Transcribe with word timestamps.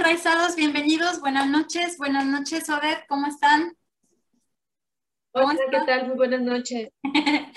enraizados, 0.00 0.56
bienvenidos, 0.56 1.20
buenas 1.20 1.46
noches, 1.46 1.98
buenas 1.98 2.24
noches, 2.24 2.70
Odette, 2.70 3.04
¿cómo 3.06 3.26
están? 3.26 3.76
Hola, 5.32 5.58
¿qué 5.70 5.78
tal? 5.84 6.06
Muy 6.06 6.16
buenas 6.16 6.40
noches. 6.40 6.88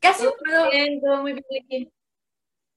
Casi 0.00 0.26
puedo... 0.44 0.70
Bien, 0.72 1.00
todo 1.00 1.22
muy 1.22 1.40
bien 1.48 1.92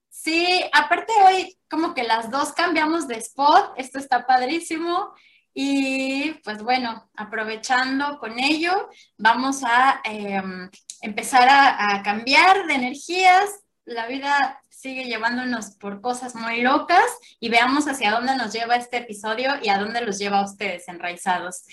Sí, 0.08 0.62
aparte 0.72 1.12
hoy 1.26 1.58
como 1.68 1.94
que 1.94 2.04
las 2.04 2.30
dos 2.30 2.52
cambiamos 2.52 3.08
de 3.08 3.16
spot, 3.16 3.72
esto 3.76 3.98
está 3.98 4.24
padrísimo 4.24 5.12
y 5.52 6.34
pues 6.44 6.62
bueno, 6.62 7.10
aprovechando 7.16 8.20
con 8.20 8.38
ello, 8.38 8.88
vamos 9.16 9.64
a 9.64 10.00
em, 10.04 10.70
empezar 11.00 11.48
a 11.50 12.00
cambiar 12.04 12.68
de 12.68 12.74
energías, 12.74 13.64
la 13.88 14.06
vida 14.06 14.60
sigue 14.68 15.04
llevándonos 15.04 15.72
por 15.72 16.00
cosas 16.00 16.34
muy 16.34 16.62
locas 16.62 17.04
y 17.40 17.48
veamos 17.48 17.88
hacia 17.88 18.12
dónde 18.12 18.36
nos 18.36 18.52
lleva 18.52 18.76
este 18.76 18.98
episodio 18.98 19.54
y 19.62 19.68
a 19.68 19.78
dónde 19.78 20.02
los 20.02 20.18
lleva 20.18 20.40
a 20.40 20.44
ustedes 20.44 20.86
enraizados. 20.88 21.64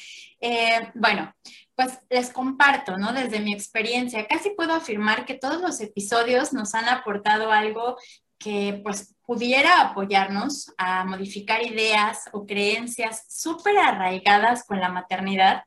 Eh, 0.41 0.91
bueno, 0.95 1.33
pues 1.75 1.99
les 2.09 2.31
comparto, 2.31 2.97
¿no? 2.97 3.13
Desde 3.13 3.39
mi 3.39 3.53
experiencia, 3.53 4.27
casi 4.27 4.51
puedo 4.51 4.73
afirmar 4.73 5.25
que 5.25 5.35
todos 5.35 5.61
los 5.61 5.81
episodios 5.81 6.53
nos 6.53 6.73
han 6.73 6.87
aportado 6.89 7.51
algo 7.51 7.97
que 8.37 8.79
pues 8.83 9.15
pudiera 9.25 9.81
apoyarnos 9.81 10.73
a 10.77 11.03
modificar 11.03 11.63
ideas 11.63 12.29
o 12.31 12.45
creencias 12.45 13.25
súper 13.29 13.77
arraigadas 13.77 14.63
con 14.65 14.79
la 14.79 14.89
maternidad, 14.89 15.63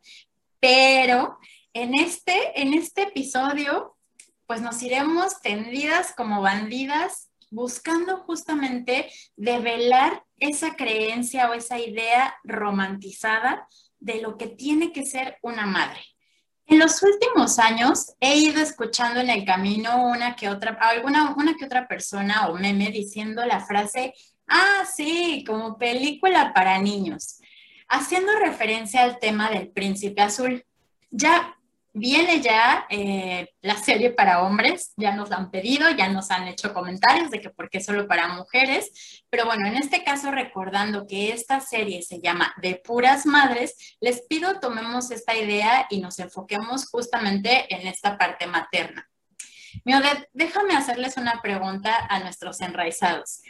pero 0.60 1.38
en 1.72 1.94
este, 1.94 2.60
en 2.60 2.74
este 2.74 3.02
episodio 3.02 3.97
pues 4.48 4.62
nos 4.62 4.82
iremos 4.82 5.42
tendidas 5.42 6.14
como 6.16 6.40
bandidas 6.40 7.28
buscando 7.50 8.16
justamente 8.20 9.10
develar 9.36 10.24
esa 10.38 10.74
creencia 10.74 11.50
o 11.50 11.54
esa 11.54 11.78
idea 11.78 12.34
romantizada 12.44 13.68
de 14.00 14.22
lo 14.22 14.38
que 14.38 14.46
tiene 14.46 14.90
que 14.90 15.04
ser 15.04 15.36
una 15.42 15.66
madre. 15.66 16.00
En 16.66 16.78
los 16.78 17.02
últimos 17.02 17.58
años 17.58 18.14
he 18.20 18.36
ido 18.36 18.62
escuchando 18.62 19.20
en 19.20 19.28
el 19.28 19.44
camino 19.44 20.08
una 20.08 20.34
que 20.34 20.48
otra, 20.48 20.78
alguna, 20.80 21.34
una 21.36 21.54
que 21.54 21.66
otra 21.66 21.86
persona 21.86 22.48
o 22.48 22.54
meme 22.54 22.90
diciendo 22.90 23.44
la 23.44 23.60
frase, 23.60 24.14
ah, 24.46 24.84
sí, 24.90 25.44
como 25.46 25.76
película 25.76 26.54
para 26.54 26.78
niños, 26.78 27.38
haciendo 27.86 28.32
referencia 28.38 29.02
al 29.02 29.18
tema 29.18 29.50
del 29.50 29.68
príncipe 29.68 30.22
azul. 30.22 30.64
Ya 31.10 31.57
Viene 31.98 32.40
ya 32.40 32.86
eh, 32.90 33.54
la 33.60 33.76
serie 33.76 34.10
para 34.10 34.42
hombres, 34.42 34.92
ya 34.96 35.16
nos 35.16 35.30
la 35.30 35.36
han 35.36 35.50
pedido, 35.50 35.90
ya 35.90 36.08
nos 36.08 36.30
han 36.30 36.46
hecho 36.46 36.72
comentarios 36.72 37.28
de 37.30 37.40
que 37.40 37.50
por 37.50 37.68
qué 37.68 37.80
solo 37.80 38.06
para 38.06 38.28
mujeres, 38.28 39.24
pero 39.28 39.46
bueno, 39.46 39.66
en 39.66 39.74
este 39.74 40.04
caso 40.04 40.30
recordando 40.30 41.08
que 41.08 41.32
esta 41.32 41.60
serie 41.60 42.02
se 42.02 42.20
llama 42.20 42.54
De 42.62 42.76
puras 42.76 43.26
madres, 43.26 43.96
les 44.00 44.22
pido 44.22 44.60
tomemos 44.60 45.10
esta 45.10 45.34
idea 45.36 45.88
y 45.90 46.00
nos 46.00 46.20
enfoquemos 46.20 46.88
justamente 46.88 47.66
en 47.74 47.88
esta 47.88 48.16
parte 48.16 48.46
materna. 48.46 49.08
Miodet, 49.84 50.28
déjame 50.32 50.76
hacerles 50.76 51.16
una 51.16 51.42
pregunta 51.42 52.06
a 52.08 52.20
nuestros 52.20 52.60
enraizados. 52.60 53.42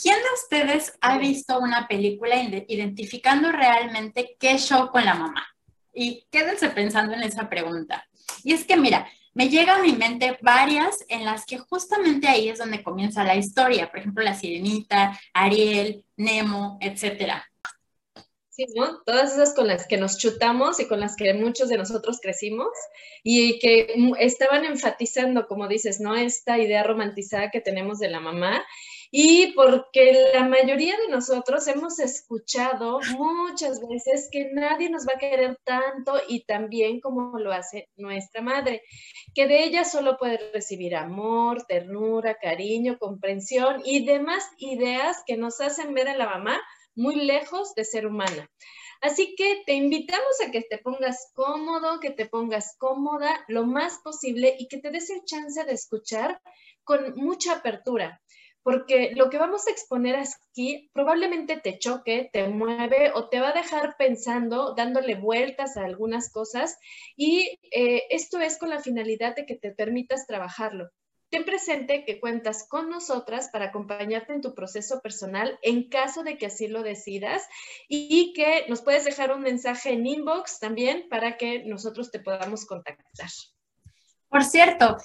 ¿Quién 0.00 0.16
de 0.16 0.28
ustedes 0.34 0.96
ha 1.02 1.18
visto 1.18 1.58
una 1.58 1.86
película 1.86 2.36
identificando 2.66 3.52
realmente 3.52 4.34
qué 4.40 4.56
show 4.56 4.90
con 4.90 5.04
la 5.04 5.14
mamá? 5.14 5.51
Y 5.92 6.26
quédense 6.30 6.70
pensando 6.70 7.14
en 7.14 7.22
esa 7.22 7.48
pregunta. 7.48 8.06
Y 8.44 8.52
es 8.52 8.64
que, 8.64 8.76
mira, 8.76 9.08
me 9.34 9.48
llega 9.48 9.76
a 9.76 9.82
mi 9.82 9.92
mente 9.92 10.38
varias 10.42 11.04
en 11.08 11.24
las 11.24 11.46
que 11.46 11.58
justamente 11.58 12.28
ahí 12.28 12.48
es 12.48 12.58
donde 12.58 12.82
comienza 12.82 13.24
la 13.24 13.36
historia. 13.36 13.90
Por 13.90 14.00
ejemplo, 14.00 14.22
La 14.22 14.34
Sirenita, 14.34 15.18
Ariel, 15.32 16.04
Nemo, 16.16 16.78
etcétera. 16.80 17.46
Sí, 18.50 18.66
¿no? 18.74 19.00
Todas 19.06 19.32
esas 19.32 19.54
con 19.54 19.66
las 19.66 19.86
que 19.86 19.96
nos 19.96 20.18
chutamos 20.18 20.78
y 20.78 20.86
con 20.86 21.00
las 21.00 21.16
que 21.16 21.32
muchos 21.32 21.70
de 21.70 21.78
nosotros 21.78 22.18
crecimos 22.20 22.68
y 23.22 23.58
que 23.60 23.94
estaban 24.18 24.66
enfatizando, 24.66 25.46
como 25.46 25.68
dices, 25.68 26.00
¿no? 26.00 26.14
Esta 26.16 26.58
idea 26.58 26.82
romantizada 26.82 27.50
que 27.50 27.62
tenemos 27.62 27.98
de 27.98 28.10
la 28.10 28.20
mamá 28.20 28.62
y 29.14 29.52
porque 29.52 30.30
la 30.32 30.48
mayoría 30.48 30.96
de 30.96 31.08
nosotros 31.08 31.68
hemos 31.68 31.98
escuchado 31.98 32.98
muchas 33.18 33.78
veces 33.86 34.30
que 34.32 34.48
nadie 34.54 34.88
nos 34.88 35.06
va 35.06 35.12
a 35.16 35.18
querer 35.18 35.58
tanto 35.64 36.14
y 36.28 36.44
tan 36.44 36.70
bien 36.70 36.98
como 36.98 37.38
lo 37.38 37.52
hace 37.52 37.90
nuestra 37.96 38.40
madre, 38.40 38.82
que 39.34 39.46
de 39.46 39.64
ella 39.64 39.84
solo 39.84 40.16
puede 40.16 40.50
recibir 40.54 40.96
amor, 40.96 41.64
ternura, 41.64 42.38
cariño, 42.40 42.96
comprensión 42.98 43.82
y 43.84 44.06
demás 44.06 44.48
ideas 44.56 45.22
que 45.26 45.36
nos 45.36 45.60
hacen 45.60 45.92
ver 45.92 46.08
a 46.08 46.16
la 46.16 46.30
mamá 46.30 46.58
muy 46.94 47.16
lejos 47.16 47.74
de 47.74 47.84
ser 47.84 48.06
humana. 48.06 48.50
Así 49.02 49.34
que 49.36 49.62
te 49.66 49.74
invitamos 49.74 50.40
a 50.40 50.50
que 50.50 50.62
te 50.62 50.78
pongas 50.78 51.30
cómodo, 51.34 52.00
que 52.00 52.12
te 52.12 52.24
pongas 52.24 52.76
cómoda 52.78 53.44
lo 53.48 53.66
más 53.66 53.98
posible 53.98 54.56
y 54.58 54.68
que 54.68 54.78
te 54.78 54.90
des 54.90 55.10
el 55.10 55.22
chance 55.24 55.62
de 55.64 55.72
escuchar 55.72 56.40
con 56.82 57.14
mucha 57.16 57.56
apertura 57.56 58.22
porque 58.62 59.12
lo 59.14 59.28
que 59.30 59.38
vamos 59.38 59.66
a 59.66 59.70
exponer 59.70 60.16
aquí 60.16 60.90
probablemente 60.92 61.56
te 61.56 61.78
choque, 61.78 62.30
te 62.32 62.48
mueve 62.48 63.10
o 63.14 63.28
te 63.28 63.40
va 63.40 63.50
a 63.50 63.54
dejar 63.54 63.96
pensando, 63.96 64.74
dándole 64.74 65.16
vueltas 65.16 65.76
a 65.76 65.84
algunas 65.84 66.30
cosas 66.30 66.78
y 67.16 67.58
eh, 67.70 68.04
esto 68.10 68.38
es 68.38 68.58
con 68.58 68.70
la 68.70 68.80
finalidad 68.80 69.34
de 69.34 69.46
que 69.46 69.56
te 69.56 69.72
permitas 69.72 70.26
trabajarlo. 70.26 70.90
Ten 71.30 71.44
presente 71.46 72.04
que 72.04 72.20
cuentas 72.20 72.68
con 72.68 72.90
nosotras 72.90 73.48
para 73.50 73.66
acompañarte 73.66 74.34
en 74.34 74.42
tu 74.42 74.54
proceso 74.54 75.00
personal 75.00 75.58
en 75.62 75.88
caso 75.88 76.22
de 76.22 76.36
que 76.36 76.44
así 76.44 76.68
lo 76.68 76.82
decidas 76.82 77.42
y 77.88 78.34
que 78.34 78.66
nos 78.68 78.82
puedes 78.82 79.06
dejar 79.06 79.32
un 79.32 79.40
mensaje 79.40 79.94
en 79.94 80.06
inbox 80.06 80.60
también 80.60 81.06
para 81.08 81.38
que 81.38 81.64
nosotros 81.64 82.10
te 82.10 82.20
podamos 82.20 82.66
contactar. 82.66 83.30
Por 84.28 84.44
cierto, 84.44 84.98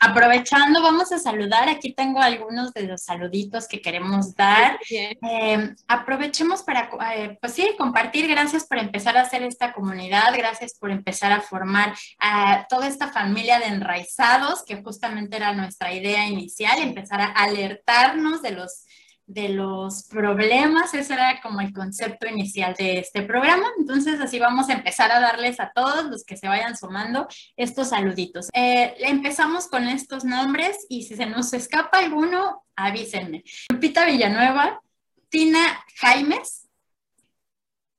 aprovechando, 0.00 0.82
vamos 0.82 1.12
a 1.12 1.18
saludar. 1.18 1.68
Aquí 1.68 1.92
tengo 1.92 2.20
algunos 2.20 2.72
de 2.72 2.82
los 2.82 3.02
saluditos 3.02 3.66
que 3.66 3.80
queremos 3.80 4.34
dar. 4.34 4.78
Eh, 4.90 5.74
aprovechemos 5.86 6.62
para, 6.62 6.90
eh, 7.14 7.38
pues 7.40 7.54
sí, 7.54 7.74
compartir. 7.76 8.28
Gracias 8.28 8.66
por 8.66 8.78
empezar 8.78 9.16
a 9.16 9.22
hacer 9.22 9.42
esta 9.42 9.72
comunidad. 9.72 10.34
Gracias 10.36 10.74
por 10.78 10.90
empezar 10.90 11.32
a 11.32 11.40
formar 11.40 11.94
a 12.18 12.66
toda 12.68 12.88
esta 12.88 13.08
familia 13.08 13.58
de 13.58 13.66
enraizados, 13.66 14.64
que 14.64 14.82
justamente 14.82 15.36
era 15.36 15.52
nuestra 15.52 15.92
idea 15.92 16.26
inicial, 16.26 16.78
empezar 16.78 17.20
a 17.20 17.26
alertarnos 17.32 18.42
de 18.42 18.52
los 18.52 18.84
de 19.28 19.50
los 19.50 20.04
problemas, 20.04 20.94
ese 20.94 21.12
era 21.12 21.40
como 21.42 21.60
el 21.60 21.72
concepto 21.72 22.26
inicial 22.26 22.74
de 22.78 22.98
este 22.98 23.22
programa. 23.22 23.66
Entonces, 23.78 24.18
así 24.20 24.38
vamos 24.38 24.70
a 24.70 24.72
empezar 24.72 25.12
a 25.12 25.20
darles 25.20 25.60
a 25.60 25.70
todos 25.74 26.06
los 26.06 26.24
que 26.24 26.38
se 26.38 26.48
vayan 26.48 26.76
sumando 26.76 27.28
estos 27.56 27.90
saluditos. 27.90 28.48
Eh, 28.54 28.94
empezamos 29.00 29.68
con 29.68 29.86
estos 29.86 30.24
nombres 30.24 30.86
y 30.88 31.02
si 31.02 31.14
se 31.14 31.26
nos 31.26 31.52
escapa 31.52 31.98
alguno, 31.98 32.64
avísenme. 32.74 33.44
Lupita 33.70 34.06
Villanueva, 34.06 34.80
Tina 35.28 35.84
Jaimes, 36.00 36.66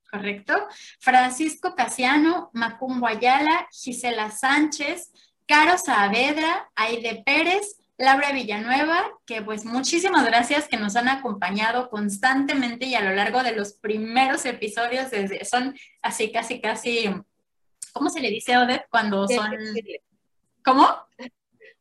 ¿correcto? 0.10 0.56
Francisco 1.00 1.76
Casiano, 1.76 2.50
Macumbo 2.54 3.06
Ayala, 3.06 3.68
Gisela 3.72 4.32
Sánchez, 4.32 5.12
Caro 5.46 5.78
Saavedra, 5.78 6.72
Aide 6.76 7.22
Pérez, 7.24 7.79
Laura 8.00 8.32
Villanueva, 8.32 9.12
que 9.26 9.42
pues 9.42 9.66
muchísimas 9.66 10.26
gracias 10.26 10.70
que 10.70 10.78
nos 10.78 10.96
han 10.96 11.10
acompañado 11.10 11.90
constantemente 11.90 12.86
y 12.86 12.96
a 12.96 13.02
lo 13.02 13.14
largo 13.14 13.44
de 13.44 13.52
los 13.52 13.74
primeros 13.74 14.46
episodios, 14.46 15.12
desde, 15.12 15.44
son 15.44 15.78
así 16.02 16.32
casi 16.32 16.62
casi, 16.62 17.14
¿cómo 17.92 18.10
se 18.10 18.22
le 18.22 18.30
dice 18.30 18.58
Odette 18.58 18.88
cuando 18.90 19.28
son... 19.28 19.52
¿Cómo? 20.64 20.88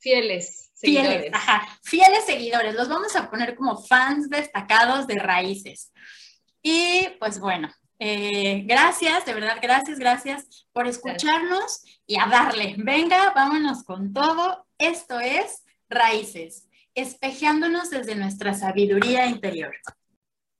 Fieles. 0.00 0.72
Seguidores. 0.74 1.10
Fieles, 1.10 1.30
ajá, 1.32 1.78
fieles 1.84 2.24
seguidores. 2.26 2.74
Los 2.74 2.88
vamos 2.88 3.14
a 3.14 3.30
poner 3.30 3.54
como 3.54 3.80
fans 3.80 4.28
destacados 4.28 5.06
de 5.06 5.20
raíces. 5.20 5.92
Y 6.62 7.10
pues 7.20 7.38
bueno, 7.38 7.72
eh, 8.00 8.64
gracias, 8.66 9.24
de 9.24 9.34
verdad, 9.34 9.58
gracias, 9.62 10.00
gracias 10.00 10.66
por 10.72 10.88
escucharnos 10.88 11.84
y 12.08 12.18
a 12.18 12.26
darle. 12.26 12.74
Venga, 12.78 13.32
vámonos 13.36 13.84
con 13.84 14.12
todo. 14.12 14.66
Esto 14.78 15.20
es 15.20 15.62
Raíces, 15.90 16.68
espejeándonos 16.94 17.90
desde 17.90 18.14
nuestra 18.14 18.54
sabiduría 18.54 19.26
interior. 19.26 19.74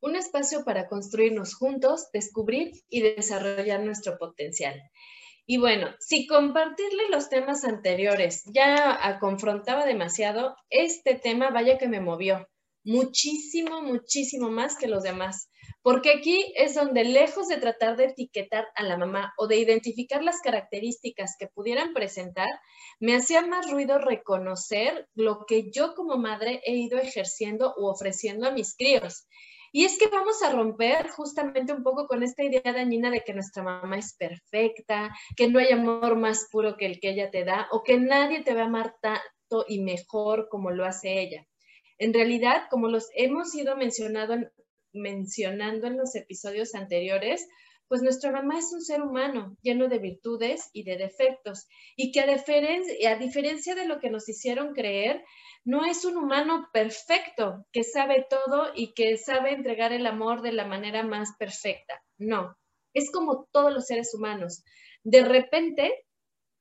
Un 0.00 0.16
espacio 0.16 0.64
para 0.64 0.86
construirnos 0.86 1.54
juntos, 1.54 2.10
descubrir 2.12 2.72
y 2.88 3.02
desarrollar 3.02 3.80
nuestro 3.80 4.16
potencial. 4.16 4.80
Y 5.44 5.58
bueno, 5.58 5.88
si 5.98 6.26
compartirle 6.26 7.08
los 7.10 7.28
temas 7.28 7.64
anteriores 7.64 8.44
ya 8.46 9.18
confrontaba 9.18 9.84
demasiado, 9.86 10.56
este 10.70 11.14
tema 11.14 11.50
vaya 11.50 11.78
que 11.78 11.88
me 11.88 12.00
movió 12.00 12.48
muchísimo, 12.88 13.82
muchísimo 13.82 14.50
más 14.50 14.76
que 14.76 14.88
los 14.88 15.02
demás. 15.02 15.50
Porque 15.82 16.10
aquí 16.10 16.52
es 16.56 16.74
donde 16.74 17.04
lejos 17.04 17.46
de 17.48 17.58
tratar 17.58 17.96
de 17.96 18.06
etiquetar 18.06 18.66
a 18.74 18.82
la 18.82 18.96
mamá 18.96 19.34
o 19.36 19.46
de 19.46 19.58
identificar 19.58 20.22
las 20.24 20.40
características 20.40 21.36
que 21.38 21.48
pudieran 21.48 21.92
presentar, 21.92 22.48
me 22.98 23.14
hacía 23.14 23.46
más 23.46 23.70
ruido 23.70 23.98
reconocer 23.98 25.06
lo 25.14 25.44
que 25.46 25.70
yo 25.70 25.94
como 25.94 26.16
madre 26.16 26.62
he 26.64 26.76
ido 26.76 26.98
ejerciendo 26.98 27.74
u 27.76 27.86
ofreciendo 27.86 28.48
a 28.48 28.52
mis 28.52 28.74
críos. 28.74 29.28
Y 29.70 29.84
es 29.84 29.98
que 29.98 30.08
vamos 30.08 30.42
a 30.42 30.50
romper 30.50 31.10
justamente 31.10 31.74
un 31.74 31.82
poco 31.82 32.06
con 32.06 32.22
esta 32.22 32.42
idea 32.42 32.72
dañina 32.72 33.10
de 33.10 33.20
que 33.20 33.34
nuestra 33.34 33.62
mamá 33.62 33.98
es 33.98 34.16
perfecta, 34.16 35.14
que 35.36 35.48
no 35.48 35.58
hay 35.58 35.72
amor 35.72 36.16
más 36.16 36.48
puro 36.50 36.78
que 36.78 36.86
el 36.86 37.00
que 37.00 37.10
ella 37.10 37.30
te 37.30 37.44
da 37.44 37.68
o 37.70 37.82
que 37.82 37.98
nadie 37.98 38.42
te 38.42 38.54
va 38.54 38.62
a 38.62 38.66
amar 38.66 38.94
tanto 39.02 39.66
y 39.68 39.80
mejor 39.82 40.48
como 40.48 40.70
lo 40.70 40.86
hace 40.86 41.20
ella. 41.20 41.46
En 41.98 42.14
realidad, 42.14 42.64
como 42.70 42.88
los 42.88 43.08
hemos 43.14 43.54
ido 43.54 43.76
mencionando 43.76 45.86
en 45.86 45.96
los 45.96 46.14
episodios 46.14 46.74
anteriores, 46.74 47.46
pues 47.88 48.02
nuestra 48.02 48.30
mamá 48.30 48.58
es 48.58 48.72
un 48.72 48.82
ser 48.82 49.02
humano 49.02 49.56
lleno 49.62 49.88
de 49.88 49.98
virtudes 49.98 50.70
y 50.72 50.84
de 50.84 50.96
defectos 50.96 51.66
y 51.96 52.12
que 52.12 52.20
a 52.20 53.16
diferencia 53.16 53.74
de 53.74 53.86
lo 53.86 53.98
que 53.98 54.10
nos 54.10 54.28
hicieron 54.28 54.74
creer, 54.74 55.24
no 55.64 55.84
es 55.84 56.04
un 56.04 56.16
humano 56.16 56.68
perfecto 56.72 57.66
que 57.72 57.82
sabe 57.82 58.26
todo 58.28 58.72
y 58.74 58.92
que 58.92 59.16
sabe 59.16 59.52
entregar 59.52 59.92
el 59.92 60.06
amor 60.06 60.42
de 60.42 60.52
la 60.52 60.66
manera 60.66 61.02
más 61.02 61.30
perfecta. 61.38 62.02
No, 62.18 62.56
es 62.94 63.10
como 63.10 63.48
todos 63.52 63.72
los 63.72 63.86
seres 63.86 64.14
humanos. 64.14 64.62
De 65.02 65.24
repente, 65.24 65.92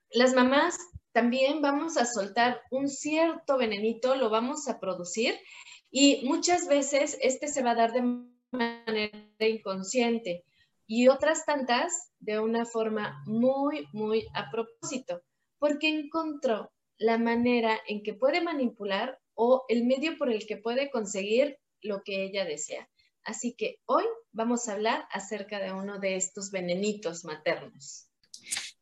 las 0.09 0.33
mamás 0.33 0.77
también 1.17 1.63
vamos 1.63 1.97
a 1.97 2.05
soltar 2.05 2.61
un 2.69 2.87
cierto 2.87 3.57
venenito, 3.57 4.15
lo 4.15 4.29
vamos 4.29 4.67
a 4.67 4.79
producir 4.79 5.33
y 5.89 6.23
muchas 6.27 6.67
veces 6.67 7.17
este 7.23 7.47
se 7.47 7.63
va 7.63 7.71
a 7.71 7.75
dar 7.75 7.91
de 7.91 8.03
manera 8.51 9.09
inconsciente 9.39 10.45
y 10.85 11.07
otras 11.07 11.43
tantas 11.43 12.11
de 12.19 12.39
una 12.39 12.65
forma 12.65 13.23
muy, 13.25 13.87
muy 13.93 14.27
a 14.35 14.51
propósito, 14.51 15.23
porque 15.57 15.89
encontró 15.89 16.71
la 16.99 17.17
manera 17.17 17.79
en 17.87 18.03
que 18.03 18.13
puede 18.13 18.39
manipular 18.41 19.19
o 19.33 19.65
el 19.69 19.85
medio 19.85 20.19
por 20.19 20.31
el 20.31 20.45
que 20.45 20.57
puede 20.57 20.91
conseguir 20.91 21.57
lo 21.81 22.03
que 22.03 22.25
ella 22.25 22.45
desea. 22.45 22.87
Así 23.23 23.55
que 23.55 23.79
hoy 23.87 24.03
vamos 24.33 24.69
a 24.69 24.73
hablar 24.73 25.07
acerca 25.09 25.57
de 25.57 25.73
uno 25.73 25.97
de 25.97 26.15
estos 26.15 26.51
venenitos 26.51 27.25
maternos. 27.25 28.06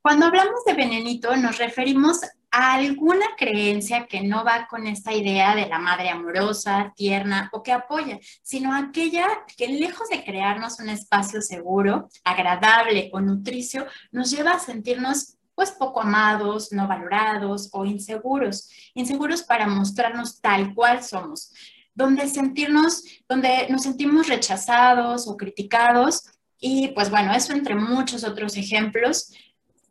Cuando 0.06 0.28
hablamos 0.28 0.64
de 0.66 0.76
venenito 0.76 1.36
nos 1.36 1.58
referimos 1.58 2.22
a 2.52 2.76
alguna 2.76 3.26
creencia 3.36 4.06
que 4.06 4.22
no 4.22 4.46
va 4.46 4.68
con 4.68 4.86
esta 4.86 5.12
idea 5.12 5.56
de 5.56 5.66
la 5.66 5.80
madre 5.80 6.10
amorosa, 6.10 6.94
tierna 6.96 7.50
o 7.52 7.64
que 7.64 7.72
apoya, 7.72 8.20
sino 8.44 8.76
aquella 8.76 9.26
que 9.58 9.68
lejos 9.68 10.08
de 10.10 10.24
crearnos 10.24 10.80
un 10.80 10.90
espacio 10.90 11.42
seguro, 11.42 12.08
agradable 12.24 13.10
o 13.14 13.20
nutricio, 13.20 13.88
nos 14.12 14.30
lleva 14.30 14.52
a 14.52 14.60
sentirnos 14.60 15.38
pues 15.56 15.72
poco 15.72 16.02
amados, 16.02 16.72
no 16.72 16.88
valorados 16.88 17.70
o 17.74 17.84
inseguros, 17.84 18.70
inseguros 18.94 19.42
para 19.42 19.66
mostrarnos 19.66 20.40
tal 20.40 20.76
cual 20.76 21.02
somos, 21.02 21.52
donde 21.96 22.28
sentirnos, 22.28 23.06
donde 23.28 23.66
nos 23.72 23.82
sentimos 23.82 24.28
rechazados 24.28 25.28
o 25.28 25.36
criticados. 25.36 26.26
Y 26.60 26.90
pues 26.90 27.10
bueno, 27.10 27.34
eso 27.34 27.54
entre 27.54 27.74
muchos 27.74 28.24
otros 28.24 28.56
ejemplos 28.56 29.32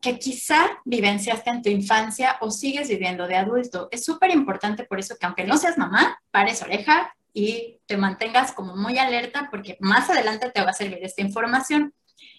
que 0.04 0.18
quizá 0.18 0.82
vivenciaste 0.84 1.48
en 1.48 1.62
tu 1.62 1.70
infancia 1.70 2.36
o 2.42 2.50
sigues 2.50 2.90
viviendo 2.90 3.26
de 3.26 3.36
adulto. 3.36 3.88
Es 3.90 4.04
súper 4.04 4.30
importante 4.30 4.84
por 4.84 5.00
eso 5.00 5.16
que 5.18 5.24
aunque 5.24 5.44
no 5.44 5.56
seas 5.56 5.78
mamá, 5.78 6.20
pares 6.30 6.60
oreja 6.60 7.16
y 7.32 7.78
te 7.86 7.96
mantengas 7.96 8.52
como 8.52 8.76
muy 8.76 8.98
alerta 8.98 9.48
porque 9.50 9.78
más 9.80 10.10
adelante 10.10 10.50
te 10.50 10.60
va 10.60 10.70
a 10.70 10.74
servir 10.74 10.98
esta 11.00 11.22
información. 11.22 11.94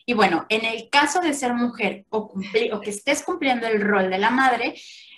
Y 0.06 0.14
bueno, 0.14 0.46
en 0.50 0.64
el 0.64 0.92
caso 0.92 1.22
de 1.22 1.34
ser 1.34 1.56
mujer 1.56 2.06
o, 2.10 2.32
o 2.72 2.82
que 2.82 2.90
estés 2.92 3.24
cumpliendo 3.24 3.66
el 3.66 3.82
rol 3.82 4.12
de 4.12 4.20
la 4.20 4.30
madre, 4.30 4.76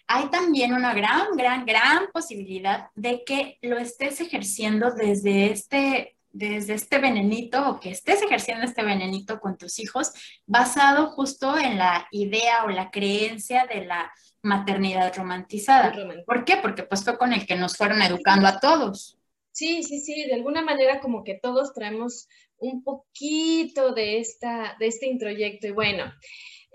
hay 0.08 0.30
también 0.30 0.72
una 0.72 0.94
gran, 0.94 1.36
gran, 1.36 1.66
gran 1.66 2.08
posibilidad 2.14 2.88
de 2.96 3.26
que 3.26 3.58
lo 3.62 3.78
estés 3.78 4.22
ejerciendo 4.22 4.92
desde 4.92 5.52
este 5.52 6.17
desde 6.32 6.74
este 6.74 7.00
venenito 7.00 7.70
o 7.70 7.80
que 7.80 7.90
estés 7.90 8.22
ejerciendo 8.22 8.66
este 8.66 8.84
venenito 8.84 9.40
con 9.40 9.58
tus 9.58 9.80
hijos 9.80 10.12
basado 10.46 11.12
justo 11.12 11.58
en 11.58 11.78
la 11.78 12.08
idea 12.12 12.66
o 12.66 12.70
la 12.70 12.92
creencia 12.92 13.66
de 13.66 13.86
la 13.86 14.12
maternidad 14.42 15.16
romantizada. 15.16 15.94
¿Por 16.26 16.46
qué? 16.46 16.58
Porque 16.58 16.84
pues 16.84 17.04
fue 17.04 17.18
con 17.18 17.34
el 17.34 17.46
que 17.46 17.56
nos 17.56 17.76
fueron 17.76 18.02
educando 18.02 18.48
a 18.48 18.60
todos. 18.60 19.18
Sí, 19.52 19.84
sí, 19.84 20.00
sí, 20.00 20.26
de 20.26 20.36
alguna 20.36 20.62
manera 20.62 21.00
como 21.00 21.24
que 21.24 21.40
todos 21.42 21.74
traemos 21.74 22.28
un 22.58 22.84
poquito 22.84 23.94
de, 23.94 24.20
esta, 24.20 24.76
de 24.80 24.88
este 24.88 25.08
introyecto. 25.08 25.68
Y 25.68 25.72
bueno, 25.72 26.14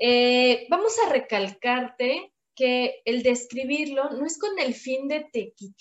eh, 0.00 0.66
vamos 0.68 0.92
a 1.06 1.10
recalcarte 1.10 2.32
que 2.62 3.02
el 3.06 3.24
describirlo 3.24 4.10
no 4.10 4.24
es 4.24 4.38
con 4.38 4.56
el 4.60 4.74
fin 4.74 5.08
de 5.08 5.26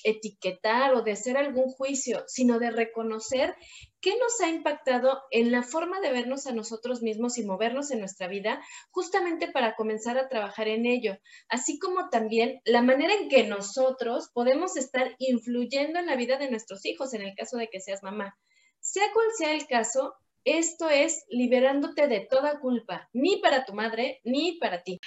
etiquetar 0.04 0.96
o 0.96 1.04
de 1.04 1.12
hacer 1.12 1.38
algún 1.38 1.70
juicio, 1.70 2.24
sino 2.26 2.58
de 2.58 2.72
reconocer 2.72 3.54
qué 4.02 4.18
nos 4.18 4.42
ha 4.42 4.50
impactado 4.50 5.22
en 5.30 5.52
la 5.52 5.62
forma 5.62 6.02
de 6.02 6.12
vernos 6.12 6.48
a 6.48 6.54
nosotros 6.54 7.04
mismos 7.04 7.38
y 7.38 7.46
movernos 7.46 7.92
en 7.92 8.00
nuestra 8.00 8.28
vida, 8.28 8.66
justamente 8.90 9.52
para 9.52 9.76
comenzar 9.76 10.18
a 10.18 10.28
trabajar 10.28 10.68
en 10.70 10.88
ello, 10.88 11.20
así 11.50 11.78
como 11.78 12.10
también 12.10 12.62
la 12.66 12.82
manera 12.82 13.14
en 13.14 13.30
que 13.30 13.44
nosotros 13.44 14.32
podemos 14.34 14.76
estar 14.76 15.14
influyendo 15.20 16.00
en 16.00 16.08
la 16.08 16.16
vida 16.16 16.40
de 16.40 16.50
nuestros 16.50 16.84
hijos, 16.88 17.14
en 17.14 17.22
el 17.22 17.36
caso 17.36 17.58
de 17.58 17.68
que 17.68 17.80
seas 17.80 18.02
mamá. 18.02 18.36
Sea 18.80 19.06
cual 19.14 19.28
sea 19.38 19.54
el 19.54 19.68
caso, 19.68 20.16
esto 20.46 20.90
es 20.90 21.26
liberándote 21.30 22.08
de 22.08 22.22
toda 22.22 22.60
culpa, 22.60 23.08
ni 23.14 23.38
para 23.38 23.66
tu 23.66 23.74
madre, 23.74 24.20
ni 24.24 24.58
para 24.58 24.82
ti. 24.82 25.00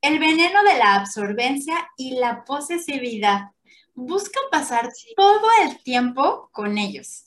El 0.00 0.18
veneno 0.18 0.62
de 0.62 0.78
la 0.78 0.94
absorbencia 0.94 1.74
y 1.96 2.12
la 2.18 2.44
posesividad. 2.44 3.50
Busca 3.94 4.40
pasar 4.50 4.88
todo 5.16 5.46
el 5.64 5.82
tiempo 5.82 6.48
con 6.52 6.78
ellos. 6.78 7.24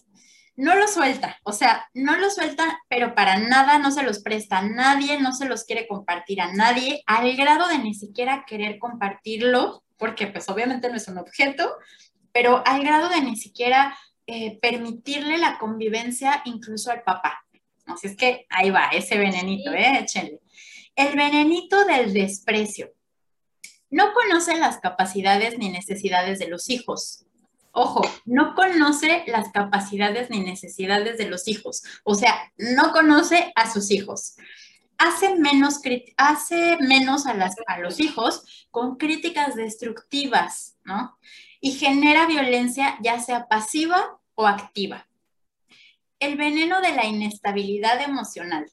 No 0.56 0.76
lo 0.76 0.88
suelta, 0.88 1.40
o 1.44 1.52
sea, 1.52 1.90
no 1.96 2.16
lo 2.18 2.30
suelta, 2.30 2.80
pero 2.88 3.16
para 3.16 3.40
nada 3.40 3.80
no 3.80 3.90
se 3.90 4.04
los 4.04 4.20
presta 4.20 4.60
a 4.60 4.62
nadie, 4.62 5.20
no 5.20 5.34
se 5.34 5.46
los 5.46 5.64
quiere 5.64 5.88
compartir 5.88 6.42
a 6.42 6.54
nadie, 6.54 7.02
al 7.08 7.36
grado 7.36 7.68
de 7.68 7.80
ni 7.80 7.96
siquiera 7.96 8.46
querer 8.48 8.78
compartirlo, 8.78 9.84
porque 9.98 10.28
pues 10.28 10.48
obviamente 10.50 10.90
no 10.90 10.98
es 10.98 11.08
un 11.08 11.18
objeto, 11.18 11.76
pero 12.32 12.62
al 12.68 12.84
grado 12.84 13.10
de 13.10 13.22
ni 13.22 13.36
siquiera 13.36 13.98
eh, 14.28 14.60
permitirle 14.62 15.40
la 15.40 15.58
convivencia 15.58 16.44
incluso 16.46 16.92
al 16.92 17.02
papá. 17.02 17.46
Así 17.88 18.08
es 18.08 18.16
que 18.16 18.46
ahí 18.50 18.70
va, 18.70 18.90
ese 18.90 19.18
venenito, 19.18 19.72
¿eh? 19.74 20.00
Échenle. 20.02 20.43
El 20.96 21.16
venenito 21.16 21.86
del 21.86 22.14
desprecio. 22.14 22.94
No 23.90 24.14
conoce 24.14 24.58
las 24.58 24.78
capacidades 24.78 25.58
ni 25.58 25.70
necesidades 25.70 26.40
de 26.40 26.48
los 26.48 26.70
hijos. 26.70 27.26
Ojo, 27.72 28.02
no 28.26 28.54
conoce 28.54 29.24
las 29.26 29.52
capacidades 29.52 30.30
ni 30.30 30.42
necesidades 30.42 31.18
de 31.18 31.28
los 31.28 31.48
hijos. 31.48 31.84
O 32.04 32.14
sea, 32.14 32.52
no 32.58 32.92
conoce 32.92 33.52
a 33.56 33.72
sus 33.72 33.90
hijos. 33.90 34.36
Hace 35.00 35.36
menos, 35.36 35.80
hace 36.18 36.78
menos 36.80 37.26
a, 37.26 37.34
los 37.80 38.00
hijos 38.00 38.68
con 38.70 38.98
críticas 38.98 39.56
destructivas, 39.56 40.78
¿no? 40.84 41.18
Y 41.60 41.72
genera 41.72 42.28
violencia 42.28 43.00
ya 43.02 43.20
sea 43.20 43.48
pasiva 43.48 44.20
o 44.36 44.46
activa. 44.46 45.08
El 46.20 46.38
veneno 46.38 46.80
de 46.82 46.92
la 46.92 47.06
inestabilidad 47.06 48.00
emocional. 48.02 48.72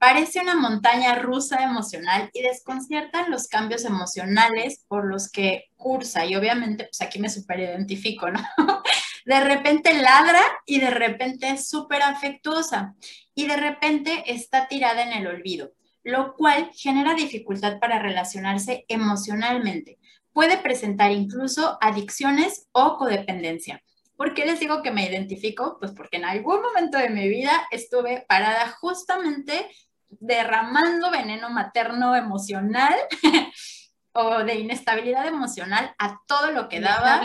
Parece 0.00 0.40
una 0.40 0.54
montaña 0.54 1.14
rusa 1.16 1.62
emocional 1.62 2.30
y 2.32 2.40
desconciertan 2.40 3.30
los 3.30 3.48
cambios 3.48 3.84
emocionales 3.84 4.82
por 4.88 5.04
los 5.04 5.30
que 5.30 5.66
cursa. 5.76 6.24
Y 6.24 6.36
obviamente, 6.36 6.84
pues 6.84 7.02
aquí 7.02 7.18
me 7.18 7.28
super 7.28 7.60
identifico, 7.60 8.30
¿no? 8.30 8.40
De 9.26 9.40
repente 9.40 9.92
ladra 9.92 10.40
y 10.64 10.80
de 10.80 10.88
repente 10.88 11.50
es 11.50 11.68
súper 11.68 12.00
afectuosa 12.00 12.94
y 13.34 13.46
de 13.46 13.58
repente 13.58 14.24
está 14.32 14.68
tirada 14.68 15.02
en 15.02 15.12
el 15.12 15.26
olvido, 15.26 15.72
lo 16.02 16.34
cual 16.34 16.70
genera 16.74 17.12
dificultad 17.12 17.78
para 17.78 17.98
relacionarse 17.98 18.86
emocionalmente. 18.88 19.98
Puede 20.32 20.56
presentar 20.56 21.12
incluso 21.12 21.76
adicciones 21.82 22.68
o 22.72 22.96
codependencia. 22.96 23.82
¿Por 24.16 24.32
qué 24.32 24.46
les 24.46 24.60
digo 24.60 24.82
que 24.82 24.90
me 24.90 25.06
identifico? 25.06 25.76
Pues 25.78 25.92
porque 25.92 26.16
en 26.16 26.24
algún 26.24 26.62
momento 26.62 26.96
de 26.96 27.10
mi 27.10 27.28
vida 27.28 27.52
estuve 27.70 28.24
parada 28.26 28.68
justamente 28.80 29.68
derramando 30.10 31.10
veneno 31.10 31.50
materno 31.50 32.16
emocional 32.16 32.94
o 34.12 34.38
de 34.44 34.54
inestabilidad 34.56 35.26
emocional 35.26 35.94
a 35.98 36.20
todo 36.26 36.50
lo 36.50 36.68
que 36.68 36.80
daba. 36.80 37.22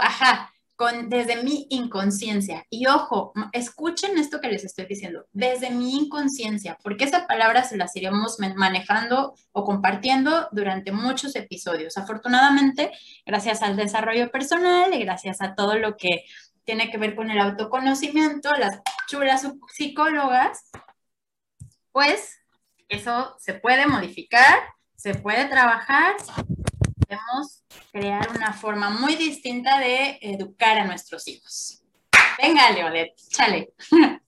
Ajá, 0.00 0.52
con, 0.76 1.10
desde 1.10 1.42
mi 1.42 1.66
inconsciencia. 1.68 2.64
Y 2.70 2.86
ojo, 2.86 3.32
escuchen 3.52 4.16
esto 4.16 4.40
que 4.40 4.48
les 4.48 4.64
estoy 4.64 4.86
diciendo, 4.86 5.26
desde 5.32 5.70
mi 5.70 5.96
inconsciencia, 5.96 6.78
porque 6.82 7.04
esa 7.04 7.26
palabra 7.26 7.64
se 7.64 7.76
las 7.76 7.94
iremos 7.96 8.38
manejando 8.56 9.34
o 9.52 9.64
compartiendo 9.64 10.48
durante 10.52 10.92
muchos 10.92 11.36
episodios. 11.36 11.98
Afortunadamente, 11.98 12.92
gracias 13.26 13.62
al 13.62 13.76
desarrollo 13.76 14.30
personal 14.30 14.94
y 14.94 15.00
gracias 15.00 15.42
a 15.42 15.54
todo 15.54 15.74
lo 15.76 15.96
que 15.96 16.24
tiene 16.64 16.90
que 16.90 16.98
ver 16.98 17.16
con 17.16 17.30
el 17.30 17.40
autoconocimiento, 17.40 18.54
las 18.54 18.80
chulas 19.08 19.46
psicólogas 19.74 20.70
pues 21.92 22.38
eso 22.88 23.34
se 23.38 23.54
puede 23.54 23.86
modificar, 23.86 24.60
se 24.96 25.14
puede 25.14 25.46
trabajar, 25.46 26.16
podemos 27.06 27.64
crear 27.92 28.28
una 28.30 28.52
forma 28.52 28.90
muy 28.90 29.16
distinta 29.16 29.78
de 29.78 30.18
educar 30.20 30.78
a 30.78 30.84
nuestros 30.84 31.26
hijos. 31.28 31.82
Venga, 32.40 32.70
Leolet, 32.70 33.14
chale. 33.28 33.72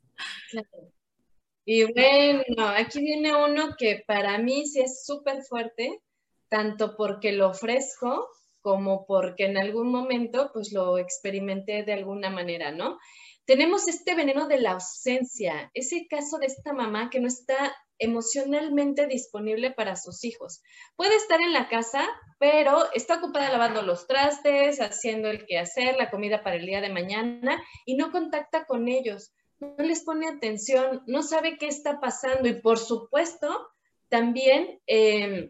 Y 1.65 1.85
bueno, 1.85 2.69
aquí 2.77 3.01
viene 3.01 3.37
uno 3.37 3.77
que 3.79 4.03
para 4.07 4.37
mí 4.39 4.67
sí 4.67 4.81
es 4.81 5.05
súper 5.07 5.43
fuerte, 5.45 6.01
tanto 6.49 6.97
porque 6.97 7.31
lo 7.33 7.51
ofrezco 7.51 8.29
como 8.61 9.07
porque 9.07 9.47
en 9.47 9.57
algún 9.57 9.91
momento 9.91 10.51
pues 10.53 10.73
lo 10.73 10.99
experimenté 10.99 11.85
de 11.85 11.93
alguna 11.93 12.31
manera, 12.31 12.73
¿no? 12.73 12.99
Tenemos 13.45 13.89
este 13.89 14.15
veneno 14.15 14.47
de 14.47 14.61
la 14.61 14.73
ausencia, 14.73 15.71
ese 15.75 16.07
caso 16.09 16.39
de 16.39 16.47
esta 16.47 16.73
mamá 16.73 17.11
que 17.11 17.21
no 17.21 17.27
está 17.27 17.75
emocionalmente 17.99 19.07
disponible 19.07 19.71
para 19.71 19.97
sus 19.97 20.25
hijos. 20.25 20.63
Puede 20.97 21.17
estar 21.17 21.41
en 21.41 21.53
la 21.53 21.69
casa, 21.69 22.05
pero 22.39 22.93
está 22.95 23.17
ocupada 23.19 23.51
lavando 23.51 23.83
los 23.83 24.07
trastes, 24.07 24.81
haciendo 24.81 25.29
el 25.29 25.47
quehacer, 25.47 25.97
la 25.97 26.11
comida 26.11 26.43
para 26.43 26.57
el 26.57 26.67
día 26.67 26.81
de 26.81 26.93
mañana 26.93 27.63
y 27.87 27.97
no 27.97 28.11
contacta 28.11 28.65
con 28.65 28.89
ellos, 28.89 29.33
no 29.61 29.85
les 29.85 30.03
pone 30.03 30.29
atención, 30.29 31.03
no 31.07 31.23
sabe 31.23 31.59
qué 31.59 31.69
está 31.69 32.01
pasando 32.01 32.49
y 32.49 32.61
por 32.61 32.79
supuesto 32.79 33.69
también 34.09 34.81
eh, 34.87 35.49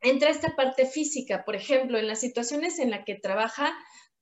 entra 0.00 0.30
esta 0.30 0.56
parte 0.56 0.86
física, 0.86 1.44
por 1.44 1.54
ejemplo, 1.56 1.98
en 1.98 2.08
las 2.08 2.20
situaciones 2.20 2.78
en 2.78 2.90
las 2.90 3.04
que 3.04 3.14
trabaja 3.14 3.72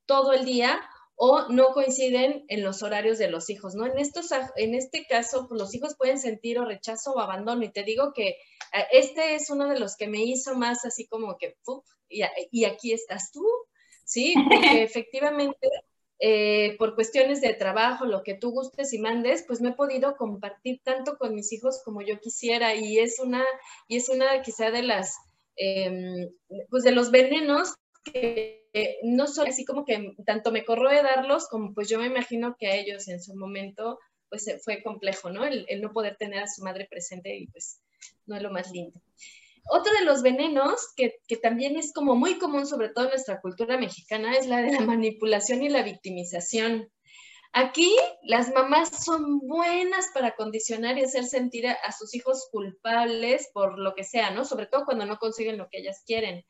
todo 0.04 0.32
el 0.32 0.44
día 0.44 0.80
o 1.16 1.48
no 1.48 1.72
coinciden 1.72 2.44
en 2.48 2.62
los 2.62 2.82
horarios 2.82 3.18
de 3.18 3.30
los 3.30 3.48
hijos, 3.50 3.74
¿no? 3.74 3.86
En, 3.86 3.98
estos, 3.98 4.30
en 4.56 4.74
este 4.74 5.06
caso, 5.06 5.48
pues, 5.48 5.60
los 5.60 5.74
hijos 5.74 5.96
pueden 5.96 6.18
sentir 6.18 6.58
o 6.58 6.64
rechazo 6.64 7.12
o 7.12 7.20
abandono, 7.20 7.64
y 7.64 7.72
te 7.72 7.82
digo 7.82 8.12
que 8.12 8.28
eh, 8.28 8.36
este 8.92 9.34
es 9.34 9.50
uno 9.50 9.68
de 9.68 9.78
los 9.78 9.96
que 9.96 10.08
me 10.08 10.22
hizo 10.22 10.54
más 10.54 10.84
así 10.84 11.06
como 11.06 11.36
que, 11.38 11.56
y, 12.08 12.22
y, 12.50 12.64
aquí 12.64 12.92
estás 12.92 13.32
tú, 13.32 13.44
¿sí? 14.04 14.34
Porque 14.50 14.82
efectivamente, 14.82 15.68
eh, 16.18 16.76
por 16.78 16.94
cuestiones 16.94 17.40
de 17.40 17.54
trabajo, 17.54 18.04
lo 18.04 18.22
que 18.22 18.34
tú 18.34 18.50
gustes 18.50 18.92
y 18.92 18.98
mandes, 18.98 19.44
pues 19.46 19.60
me 19.60 19.70
he 19.70 19.74
podido 19.74 20.16
compartir 20.16 20.80
tanto 20.84 21.16
con 21.18 21.34
mis 21.34 21.52
hijos 21.52 21.80
como 21.84 22.02
yo 22.02 22.20
quisiera, 22.20 22.74
y 22.74 22.98
es 22.98 23.18
una, 23.20 23.44
y 23.88 23.96
es 23.96 24.08
una 24.08 24.42
quizá 24.42 24.70
de 24.70 24.82
las 24.82 25.16
Em, 25.56 26.28
pues 26.68 26.84
de 26.84 26.92
los 26.92 27.10
venenos 27.10 27.74
que 28.12 28.66
no 29.02 29.26
son 29.26 29.48
así 29.48 29.64
como 29.64 29.84
que 29.84 30.14
tanto 30.24 30.52
me 30.52 30.64
corroe 30.64 31.02
darlos 31.02 31.48
como 31.48 31.72
pues 31.74 31.88
yo 31.88 31.98
me 31.98 32.06
imagino 32.06 32.56
que 32.58 32.68
a 32.68 32.76
ellos 32.76 33.08
en 33.08 33.22
su 33.22 33.34
momento 33.34 33.98
pues 34.28 34.44
fue 34.64 34.82
complejo, 34.82 35.30
¿no? 35.30 35.44
El, 35.44 35.66
no 35.80 35.92
poder 35.92 36.16
tener 36.16 36.42
a 36.42 36.48
su 36.48 36.62
madre 36.62 36.86
presente 36.90 37.36
y 37.36 37.46
pues 37.46 37.80
no 38.26 38.36
es 38.36 38.42
lo 38.42 38.50
más 38.50 38.70
lindo. 38.72 39.00
Otro 39.68 39.92
de 39.98 40.04
los 40.04 40.22
venenos 40.22 40.92
que, 40.96 41.16
que, 41.26 41.36
también 41.36 41.76
es 41.76 41.92
como 41.92 42.14
muy 42.14 42.38
común, 42.38 42.66
sobre 42.66 42.90
todo 42.90 43.06
en 43.06 43.10
nuestra 43.10 43.40
cultura 43.40 43.78
mexicana, 43.78 44.34
es 44.34 44.46
la 44.46 44.62
de 44.62 44.72
la 44.72 44.80
manipulación 44.80 45.62
y 45.62 45.68
la 45.68 45.82
victimización. 45.82 46.88
Aquí 47.58 47.96
las 48.20 48.52
mamás 48.52 49.02
son 49.02 49.38
buenas 49.38 50.10
para 50.12 50.36
condicionar 50.36 50.98
y 50.98 51.04
hacer 51.04 51.24
sentir 51.24 51.66
a, 51.66 51.90
sus 51.90 52.14
hijos 52.14 52.50
culpables 52.52 53.48
por 53.54 53.78
lo 53.78 53.94
que 53.94 54.04
sea, 54.04 54.30
¿no? 54.30 54.44
Sobre 54.44 54.66
todo 54.66 54.84
cuando 54.84 55.06
no 55.06 55.16
consiguen 55.16 55.56
lo 55.56 55.66
que 55.70 55.78
ellas 55.78 56.02
quieren. 56.04 56.44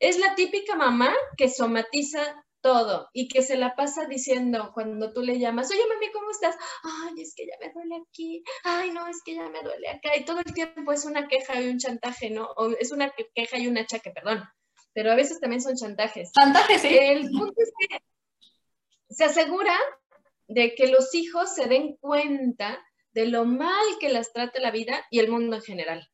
Es 0.00 0.18
la 0.18 0.34
típica 0.34 0.74
mamá 0.74 1.14
que 1.36 1.48
somatiza 1.48 2.44
todo 2.60 3.08
y 3.12 3.28
que 3.28 3.42
se 3.42 3.56
la 3.56 3.76
pasa 3.76 4.06
diciendo 4.06 4.72
cuando 4.74 5.12
tú 5.12 5.22
le 5.22 5.38
llamas, 5.38 5.70
oye 5.70 5.86
mami, 5.88 6.10
¿cómo 6.10 6.32
estás? 6.32 6.56
Ay, 6.82 7.22
es 7.22 7.36
que 7.36 7.46
ya 7.46 7.54
me 7.60 7.72
duele 7.72 8.02
aquí, 8.04 8.42
ay, 8.64 8.90
no, 8.90 9.06
es 9.06 9.22
que 9.24 9.36
ya 9.36 9.48
me 9.48 9.62
duele 9.62 9.90
acá. 9.90 10.16
Y 10.16 10.24
todo 10.24 10.40
el 10.40 10.52
tiempo 10.52 10.90
es 10.90 11.04
una 11.04 11.28
queja 11.28 11.62
y 11.62 11.68
un 11.68 11.78
chantaje, 11.78 12.30
¿no? 12.30 12.48
O 12.56 12.72
es 12.72 12.90
una 12.90 13.12
queja 13.32 13.58
y 13.58 13.68
un 13.68 13.78
achaque, 13.78 14.10
perdón. 14.10 14.42
Pero 14.92 15.12
a 15.12 15.14
veces 15.14 15.38
también 15.38 15.62
son 15.62 15.76
chantajes. 15.76 16.32
Chantajes, 16.32 16.82
sí. 16.82 16.98
El 16.98 17.30
punto 17.30 17.54
es 17.58 17.70
que 17.78 17.98
se 19.08 19.22
asegura 19.22 19.78
de 20.48 20.74
que 20.74 20.88
los 20.88 21.14
hijos 21.14 21.54
se 21.54 21.66
den 21.66 21.96
cuenta 21.96 22.84
de 23.12 23.26
lo 23.26 23.44
mal 23.44 23.84
que 24.00 24.08
las 24.08 24.32
trata 24.32 24.60
la 24.60 24.70
vida 24.70 25.06
y 25.10 25.20
el 25.20 25.30
mundo 25.30 25.56
en 25.56 25.62
general. 25.62 26.10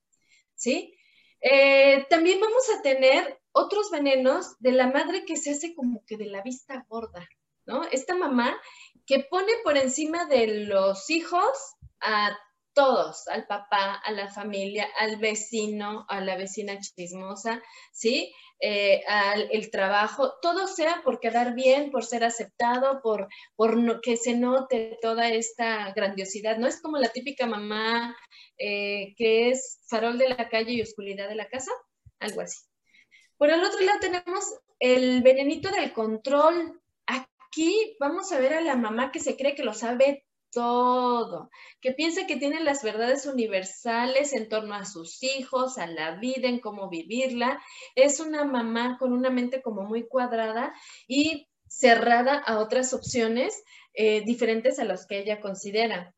¿Sí? 0.55 0.95
Eh, 1.41 2.07
también 2.09 2.41
vamos 2.41 2.65
a 2.71 2.83
tener 2.83 3.41
otros 3.53 3.91
venenos 3.91 4.59
de 4.59 4.73
la 4.73 4.89
madre 4.89 5.25
que 5.25 5.37
se 5.37 5.53
hace 5.53 5.75
como 5.75 6.05
que 6.07 6.17
de 6.17 6.27
la 6.27 6.43
vista 6.43 6.85
gorda, 6.89 7.29
¿no? 7.67 7.85
Esta 7.85 8.15
mamá 8.15 8.61
que 9.07 9.21
pone 9.21 9.53
por 9.63 9.77
encima 9.77 10.25
de 10.27 10.65
los 10.67 11.11
hijos 11.11 11.77
a 12.01 12.37
todos, 12.75 13.27
al 13.29 13.47
papá, 13.47 13.95
a 13.95 14.13
la 14.13 14.31
familia, 14.31 14.89
al 14.99 15.17
vecino, 15.17 16.05
a 16.09 16.21
la 16.21 16.37
vecina 16.37 16.79
chismosa, 16.79 17.63
¿sí? 17.93 18.33
Eh, 18.61 19.03
al 19.07 19.49
el 19.51 19.71
trabajo, 19.71 20.35
todo 20.41 20.67
sea 20.67 21.03
por 21.05 21.21
quedar 21.21 21.55
bien, 21.55 21.91
por 21.91 22.05
ser 22.05 22.25
aceptado, 22.25 23.01
por, 23.03 23.29
por 23.57 24.01
que 24.01 24.17
se 24.17 24.35
note 24.37 24.99
toda 25.01 25.29
esta 25.29 25.93
grandiosidad. 25.93 26.57
No 26.59 26.67
es 26.67 26.81
como 26.81 26.99
la 26.99 27.09
típica 27.09 27.47
mamá 27.47 28.17
eh, 28.59 29.15
que 29.17 29.51
es 29.51 29.81
farol 29.89 30.19
de 30.19 30.29
la 30.29 30.49
calle 30.49 30.73
y 30.73 30.83
oscuridad 30.83 31.29
de 31.29 31.35
la 31.35 31.49
casa, 31.49 31.71
algo 32.21 32.41
así. 32.41 32.59
Por 33.37 33.51
el 33.51 33.63
otro 33.63 33.81
lado 33.81 33.99
tenemos 34.01 34.45
el 34.79 35.23
venenito 35.23 35.71
del 35.71 35.93
control. 35.93 36.81
Aquí 37.07 37.97
vamos 38.01 38.33
a 38.33 38.39
ver 38.39 38.55
a 38.55 38.61
la 38.61 38.77
mamá 38.77 39.13
que 39.13 39.21
se 39.21 39.37
cree 39.37 39.55
que 39.55 39.65
lo 39.65 39.75
sabe 39.75 40.25
todo, 40.55 41.51
que 41.81 41.93
piensa 41.93 42.27
que 42.27 42.37
tiene 42.37 42.61
las 42.61 42.83
verdades 42.83 43.27
universales 43.27 44.33
en 44.33 44.49
torno 44.49 44.75
a 44.75 44.87
sus 44.87 45.23
hijos, 45.23 45.77
a 45.77 45.87
la 45.87 46.13
vida, 46.17 46.49
en 46.49 46.61
cómo 46.61 46.89
vivirla. 46.89 47.61
Es 47.95 48.21
una 48.21 48.45
mamá 48.45 48.97
con 48.99 49.13
una 49.13 49.29
mente 49.29 49.61
como 49.61 49.83
muy 49.83 50.07
cuadrada 50.07 50.73
y 51.07 51.49
cerrada 51.69 52.39
a 52.39 52.59
otras 52.59 52.95
opciones 52.95 53.63
eh, 53.93 54.23
diferentes 54.25 54.79
a 54.79 54.85
las 54.85 55.07
que 55.07 55.19
ella 55.19 55.41
considera. 55.41 56.15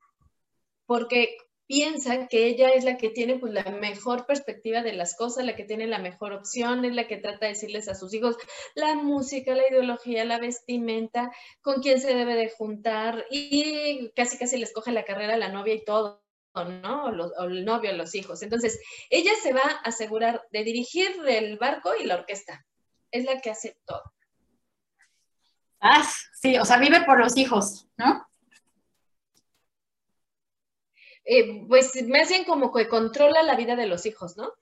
Porque 0.86 1.36
piensa 1.66 2.28
que 2.28 2.46
ella 2.46 2.70
es 2.70 2.84
la 2.84 2.96
que 2.96 3.10
tiene 3.10 3.38
pues, 3.38 3.52
la 3.52 3.64
mejor 3.64 4.26
perspectiva 4.26 4.82
de 4.82 4.92
las 4.92 5.16
cosas, 5.16 5.44
la 5.44 5.56
que 5.56 5.64
tiene 5.64 5.86
la 5.86 5.98
mejor 5.98 6.32
opción, 6.32 6.84
es 6.84 6.94
la 6.94 7.06
que 7.06 7.16
trata 7.16 7.46
de 7.46 7.52
decirles 7.52 7.88
a 7.88 7.94
sus 7.94 8.14
hijos 8.14 8.36
la 8.74 8.94
música, 8.94 9.54
la 9.54 9.68
ideología, 9.68 10.24
la 10.24 10.38
vestimenta, 10.38 11.32
con 11.60 11.82
quién 11.82 12.00
se 12.00 12.14
debe 12.14 12.34
de 12.34 12.50
juntar 12.50 13.26
y 13.30 14.10
casi 14.14 14.38
casi 14.38 14.56
les 14.58 14.72
coge 14.72 14.92
la 14.92 15.04
carrera 15.04 15.34
a 15.34 15.38
la 15.38 15.48
novia 15.48 15.74
y 15.74 15.84
todo. 15.84 16.22
¿no? 16.54 17.04
O, 17.04 17.44
el 17.44 17.66
novio, 17.66 17.92
los 17.92 18.14
hijos. 18.14 18.42
Entonces, 18.42 18.80
ella 19.10 19.32
se 19.42 19.52
va 19.52 19.60
a 19.60 19.88
asegurar 19.88 20.42
de 20.52 20.64
dirigir 20.64 21.08
el 21.28 21.58
barco 21.58 21.92
y 22.00 22.04
la 22.04 22.14
orquesta. 22.14 22.64
Es 23.10 23.24
la 23.26 23.40
que 23.42 23.50
hace 23.50 23.76
todo. 23.84 24.02
Ah, 25.80 26.02
sí, 26.40 26.56
o 26.58 26.64
sea, 26.64 26.78
vive 26.78 27.02
por 27.02 27.20
los 27.20 27.36
hijos, 27.36 27.86
¿no? 27.98 28.25
Eh, 31.28 31.66
pues 31.66 31.92
me 32.04 32.20
hacen 32.20 32.44
como 32.44 32.72
que 32.72 32.86
controla 32.86 33.42
la 33.42 33.56
vida 33.56 33.74
de 33.74 33.86
los 33.86 34.06
hijos, 34.06 34.36
¿no? 34.36 34.52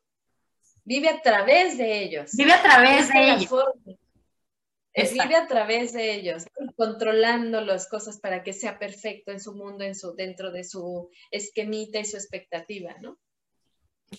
Vive 0.84 1.10
a 1.10 1.20
través 1.20 1.76
de 1.76 2.02
ellos. 2.02 2.32
Vive 2.32 2.52
a 2.52 2.62
través 2.62 3.08
de 3.10 3.32
ellos. 3.32 3.50
Vive 5.12 5.36
a 5.36 5.46
través 5.46 5.92
de 5.92 6.14
ellos, 6.14 6.44
controlando 6.76 7.60
las 7.60 7.88
cosas 7.88 8.18
para 8.18 8.42
que 8.42 8.52
sea 8.52 8.78
perfecto 8.78 9.30
en 9.32 9.40
su 9.40 9.54
mundo, 9.54 9.84
en 9.84 9.94
su, 9.94 10.14
dentro 10.14 10.52
de 10.52 10.64
su 10.64 11.10
esquemita 11.30 11.98
y 11.98 12.04
su 12.06 12.16
expectativa, 12.16 12.94
¿no? 13.00 13.18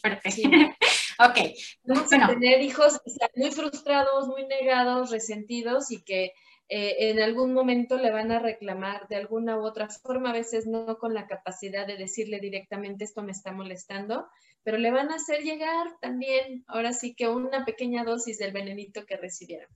Perfecto. 0.02 0.50
ok. 1.20 1.38
Vamos 1.84 2.14
a 2.14 2.28
tener 2.28 2.62
hijos 2.62 3.02
muy 3.36 3.52
frustrados, 3.52 4.28
muy 4.28 4.46
negados, 4.46 5.10
resentidos 5.10 5.90
y 5.92 6.04
que 6.04 6.34
eh, 6.68 7.10
en 7.10 7.22
algún 7.22 7.54
momento 7.54 7.98
le 7.98 8.12
van 8.12 8.32
a 8.32 8.40
reclamar 8.40 9.08
de 9.08 9.18
alguna 9.18 9.58
u 9.58 9.66
otra 9.66 9.88
forma, 9.90 10.32
a 10.32 10.34
veces 10.34 10.66
no 10.66 10.98
con 10.98 11.14
la 11.14 11.28
capacidad 11.28 11.86
de 11.86 11.98
decirle 11.98 12.40
directamente 12.40 13.04
esto 13.04 13.22
me 13.22 13.32
está 13.32 13.52
molestando, 13.52 14.28
pero 14.64 14.78
le 14.78 14.90
van 14.90 15.12
a 15.12 15.16
hacer 15.16 15.44
llegar 15.44 15.88
también, 16.02 16.64
ahora 16.68 16.92
sí 16.92 17.14
que 17.14 17.28
una 17.28 17.66
pequeña 17.66 18.04
dosis 18.04 18.40
del 18.40 18.52
venenito 18.52 19.06
que 19.06 19.16
recibieron. 19.16 19.70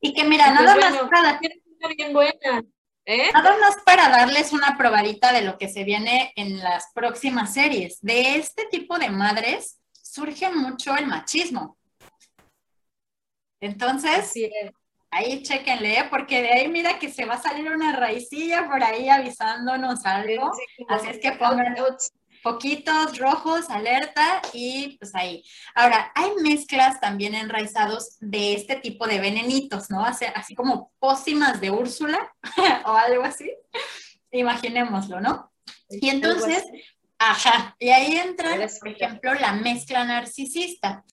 Y 0.00 0.14
que 0.14 0.24
mira, 0.24 0.52
nada 0.52 0.74
más 0.76 1.08
para... 1.08 1.40
Bien 1.96 2.12
buena. 2.12 2.64
¿eh? 3.04 3.30
Nada 3.32 3.56
más 3.58 3.76
para 3.84 4.08
darles 4.08 4.52
una 4.52 4.76
probadita 4.76 5.32
de 5.32 5.42
lo 5.42 5.58
que 5.58 5.68
se 5.68 5.84
viene 5.84 6.32
en 6.36 6.58
las 6.58 6.86
próximas 6.94 7.54
series. 7.54 8.00
De 8.00 8.36
este 8.36 8.66
tipo 8.66 8.98
de 8.98 9.10
madres 9.10 9.78
surge 9.92 10.50
mucho 10.50 10.96
el 10.96 11.06
machismo. 11.06 11.76
Entonces, 13.60 14.32
Ahí 15.14 15.42
chequenle, 15.42 15.98
¿eh? 15.98 16.04
porque 16.08 16.40
de 16.40 16.52
ahí 16.52 16.68
mira 16.68 16.98
que 16.98 17.10
se 17.10 17.26
va 17.26 17.34
a 17.34 17.42
salir 17.42 17.70
una 17.70 17.94
raicilla 17.94 18.66
por 18.66 18.82
ahí 18.82 19.10
avisándonos 19.10 20.06
algo. 20.06 20.50
Así 20.88 21.08
es 21.10 21.18
que 21.18 21.32
pongan 21.32 21.76
poquitos 22.42 23.18
rojos, 23.18 23.68
alerta 23.68 24.40
y 24.54 24.96
pues 24.96 25.14
ahí. 25.14 25.44
Ahora, 25.74 26.10
hay 26.14 26.30
mezclas 26.42 26.98
también 26.98 27.34
enraizados 27.34 28.16
de 28.20 28.54
este 28.54 28.76
tipo 28.76 29.06
de 29.06 29.20
venenitos, 29.20 29.90
¿no? 29.90 30.02
Así, 30.02 30.24
así 30.34 30.54
como 30.54 30.92
pócimas 30.98 31.60
de 31.60 31.70
Úrsula 31.70 32.34
o 32.86 32.92
algo 32.92 33.22
así. 33.22 33.52
Imaginémoslo, 34.30 35.20
¿no? 35.20 35.52
Y 35.90 36.08
entonces, 36.08 36.64
Ajá, 37.24 37.76
y 37.78 37.90
ahí 37.90 38.16
entra, 38.16 38.50
por 38.80 38.88
ejemplo, 38.88 39.32
la 39.34 39.52
mezcla 39.52 40.04
narcisista. 40.04 41.04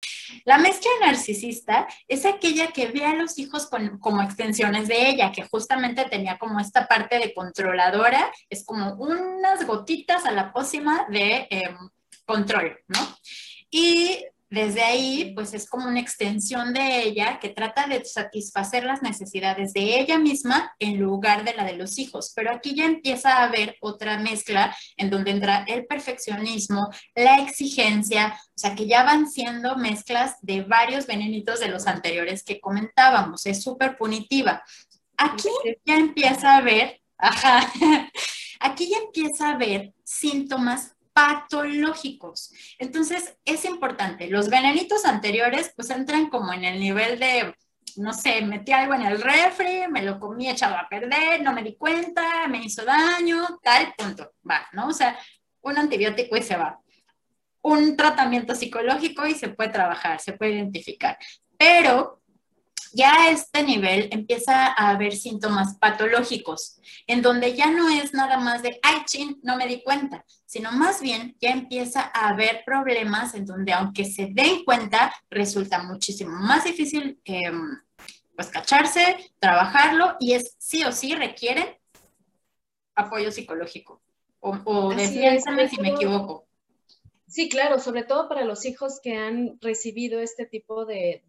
La 0.43 0.57
mezcla 0.57 0.89
narcisista 1.01 1.87
es 2.07 2.25
aquella 2.25 2.71
que 2.71 2.87
ve 2.87 3.05
a 3.05 3.13
los 3.13 3.37
hijos 3.37 3.69
como 3.99 4.23
extensiones 4.23 4.87
de 4.87 5.07
ella, 5.07 5.31
que 5.31 5.43
justamente 5.43 6.05
tenía 6.05 6.39
como 6.39 6.59
esta 6.59 6.87
parte 6.87 7.19
de 7.19 7.31
controladora, 7.31 8.31
es 8.49 8.65
como 8.65 8.93
unas 8.93 9.67
gotitas 9.67 10.25
a 10.25 10.31
la 10.31 10.51
pócima 10.51 11.05
de 11.09 11.47
em, 11.51 11.77
control, 12.25 12.79
¿no? 12.87 12.99
Y 13.69 14.25
desde 14.49 14.81
ahí, 14.81 15.31
pues 15.35 15.53
es 15.53 15.69
como 15.69 15.87
una 15.87 15.99
extensión 15.99 16.73
de 16.73 17.03
ella 17.03 17.39
que 17.39 17.49
trata 17.49 17.85
de 17.87 18.03
satisfacer 18.03 18.83
las 18.83 19.03
necesidades 19.03 19.73
de 19.73 19.99
ella 19.99 20.17
misma 20.17 20.75
en 20.79 20.99
lugar 20.99 21.43
de 21.43 21.53
la 21.53 21.65
de 21.65 21.75
los 21.75 21.99
hijos. 21.99 22.33
Pero 22.35 22.51
aquí 22.51 22.73
ya 22.73 22.85
empieza 22.85 23.37
a 23.37 23.43
haber 23.43 23.77
otra 23.79 24.17
mezcla 24.17 24.75
en 24.97 25.11
donde 25.11 25.31
entra 25.31 25.65
el 25.67 25.85
perfeccionismo, 25.85 26.89
la 27.13 27.37
exigencia, 27.37 28.39
o 28.39 28.59
sea 28.59 28.75
que 28.75 28.87
ya 28.87 29.03
van 29.03 29.29
siendo 29.29 29.77
mezclas 29.77 30.37
de 30.41 30.63
varios 30.63 31.05
venenitos 31.05 31.59
de 31.59 31.67
los 31.67 31.85
anteriores 31.85 32.43
que 32.43 32.59
comentábamos. 32.59 33.45
Es 33.45 33.61
súper 33.61 33.97
punitiva. 33.97 34.63
Aquí 35.15 35.49
ya 35.85 35.95
empieza 35.95 36.53
a 36.53 36.57
haber, 36.57 37.01
ajá, 37.17 37.71
aquí 38.59 38.89
ya 38.89 38.97
empieza 38.97 39.49
a 39.49 39.53
haber 39.53 39.93
síntomas 40.03 40.95
patológicos. 41.19 42.53
Entonces, 42.77 43.35
es 43.43 43.65
importante. 43.65 44.27
Los 44.29 44.49
venenitos 44.49 45.03
anteriores, 45.03 45.73
pues 45.75 45.89
entran 45.89 46.29
como 46.29 46.53
en 46.53 46.63
el 46.63 46.79
nivel 46.79 47.19
de, 47.19 47.53
no 47.97 48.13
sé, 48.13 48.41
metí 48.41 48.71
algo 48.71 48.93
en 48.93 49.01
el 49.01 49.21
refri, 49.21 49.87
me 49.89 50.03
lo 50.03 50.17
comí 50.17 50.49
echado 50.49 50.77
a 50.77 50.87
perder, 50.87 51.41
no 51.41 51.51
me 51.51 51.63
di 51.63 51.75
cuenta, 51.75 52.47
me 52.47 52.63
hizo 52.63 52.85
daño, 52.85 53.59
tal, 53.61 53.93
punto. 53.97 54.31
Va, 54.49 54.65
¿no? 54.71 54.87
O 54.87 54.93
sea, 54.93 55.19
un 55.61 55.77
antibiótico 55.77 56.37
y 56.37 56.41
se 56.41 56.55
va. 56.55 56.79
Un 57.61 57.97
tratamiento 57.97 58.55
psicológico 58.55 59.27
y 59.27 59.35
se 59.35 59.49
puede 59.49 59.71
trabajar, 59.71 60.21
se 60.21 60.33
puede 60.33 60.53
identificar. 60.53 61.17
Pero 61.57 62.21
ya 62.93 63.13
a 63.13 63.29
este 63.29 63.63
nivel 63.63 64.09
empieza 64.11 64.67
a 64.67 64.89
haber 64.89 65.15
síntomas 65.15 65.77
patológicos, 65.77 66.79
en 67.07 67.21
donde 67.21 67.55
ya 67.55 67.71
no 67.71 67.89
es 67.89 68.13
nada 68.13 68.37
más 68.37 68.61
de, 68.61 68.79
ay, 68.81 69.03
chin, 69.05 69.39
no 69.43 69.55
me 69.55 69.67
di 69.67 69.81
cuenta, 69.83 70.25
sino 70.45 70.71
más 70.71 71.01
bien 71.01 71.35
ya 71.39 71.51
empieza 71.51 72.11
a 72.13 72.29
haber 72.29 72.63
problemas 72.65 73.35
en 73.35 73.45
donde 73.45 73.73
aunque 73.73 74.05
se 74.05 74.27
den 74.31 74.63
cuenta, 74.65 75.13
resulta 75.29 75.83
muchísimo 75.83 76.31
más 76.31 76.63
difícil 76.63 77.19
em, 77.25 77.79
pues 78.35 78.47
cacharse, 78.47 79.31
trabajarlo 79.39 80.15
y 80.19 80.33
es 80.33 80.55
sí 80.57 80.83
o 80.83 80.91
sí 80.91 81.13
requieren 81.13 81.77
apoyo 82.95 83.31
psicológico. 83.31 84.01
O, 84.39 84.57
o 84.65 84.91
si 84.97 85.81
me 85.81 85.89
equivoco. 85.89 86.48
Sí, 87.29 87.47
claro, 87.47 87.77
sobre 87.77 88.03
todo 88.03 88.27
para 88.27 88.43
los 88.43 88.65
hijos 88.65 88.99
que 88.99 89.15
han 89.15 89.59
recibido 89.61 90.19
este 90.19 90.47
tipo 90.47 90.85
de, 90.85 91.21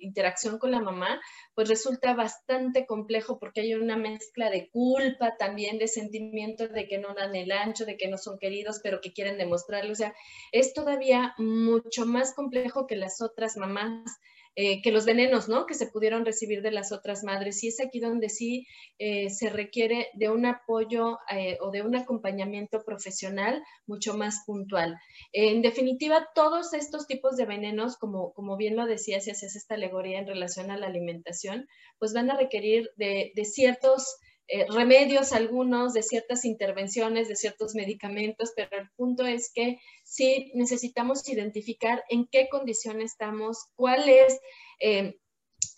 interacción 0.00 0.58
con 0.58 0.70
la 0.70 0.80
mamá, 0.80 1.20
pues 1.54 1.68
resulta 1.68 2.14
bastante 2.14 2.86
complejo 2.86 3.38
porque 3.38 3.60
hay 3.60 3.74
una 3.74 3.98
mezcla 3.98 4.48
de 4.48 4.70
culpa 4.70 5.36
también, 5.36 5.76
de 5.78 5.88
sentimiento 5.88 6.68
de 6.68 6.88
que 6.88 6.96
no 6.96 7.12
dan 7.12 7.36
el 7.36 7.52
ancho, 7.52 7.84
de 7.84 7.98
que 7.98 8.08
no 8.08 8.16
son 8.16 8.38
queridos, 8.38 8.80
pero 8.82 9.02
que 9.02 9.12
quieren 9.12 9.36
demostrarlo. 9.36 9.92
O 9.92 9.94
sea, 9.94 10.14
es 10.52 10.72
todavía 10.72 11.34
mucho 11.36 12.06
más 12.06 12.32
complejo 12.32 12.86
que 12.86 12.96
las 12.96 13.20
otras 13.20 13.58
mamás 13.58 14.18
eh, 14.58 14.80
que 14.80 14.90
los 14.90 15.04
venenos, 15.04 15.50
¿no? 15.50 15.66
Que 15.66 15.74
se 15.74 15.86
pudieron 15.86 16.24
recibir 16.24 16.62
de 16.62 16.70
las 16.70 16.90
otras 16.90 17.22
madres. 17.24 17.62
Y 17.62 17.68
es 17.68 17.78
aquí 17.78 18.00
donde 18.00 18.30
sí 18.30 18.66
eh, 18.98 19.28
se 19.28 19.50
requiere 19.50 20.08
de 20.14 20.30
un 20.30 20.46
apoyo 20.46 21.18
eh, 21.30 21.58
o 21.60 21.70
de 21.70 21.82
un 21.82 21.94
acompañamiento 21.94 22.82
profesional 22.82 23.62
mucho 23.86 24.16
más 24.16 24.44
puntual. 24.46 24.96
En 25.32 25.60
definitiva, 25.60 26.28
todos 26.34 26.72
estos 26.72 27.06
tipos 27.06 27.36
de 27.36 27.44
venenos, 27.44 27.98
como, 27.98 28.32
como 28.32 28.56
bien 28.56 28.76
lo 28.76 28.86
decías 28.86 29.24
si 29.24 29.30
hacías 29.30 29.56
esta 29.56 29.74
alegoría 29.74 30.18
en 30.18 30.26
relación 30.26 30.70
a 30.70 30.78
la 30.78 30.86
alimentación, 30.86 31.68
pues 31.98 32.14
van 32.14 32.30
a 32.30 32.36
requerir 32.38 32.90
de, 32.96 33.32
de 33.34 33.44
ciertos 33.44 34.16
eh, 34.48 34.66
remedios 34.70 35.32
algunos, 35.32 35.92
de 35.92 36.02
ciertas 36.02 36.44
intervenciones, 36.44 37.28
de 37.28 37.36
ciertos 37.36 37.74
medicamentos, 37.74 38.52
pero 38.54 38.78
el 38.78 38.90
punto 38.96 39.26
es 39.26 39.50
que 39.52 39.78
sí 40.04 40.52
necesitamos 40.54 41.28
identificar 41.28 42.04
en 42.08 42.26
qué 42.26 42.48
condición 42.48 43.00
estamos, 43.00 43.66
cuál 43.74 44.08
es 44.08 44.40
eh, 44.80 45.18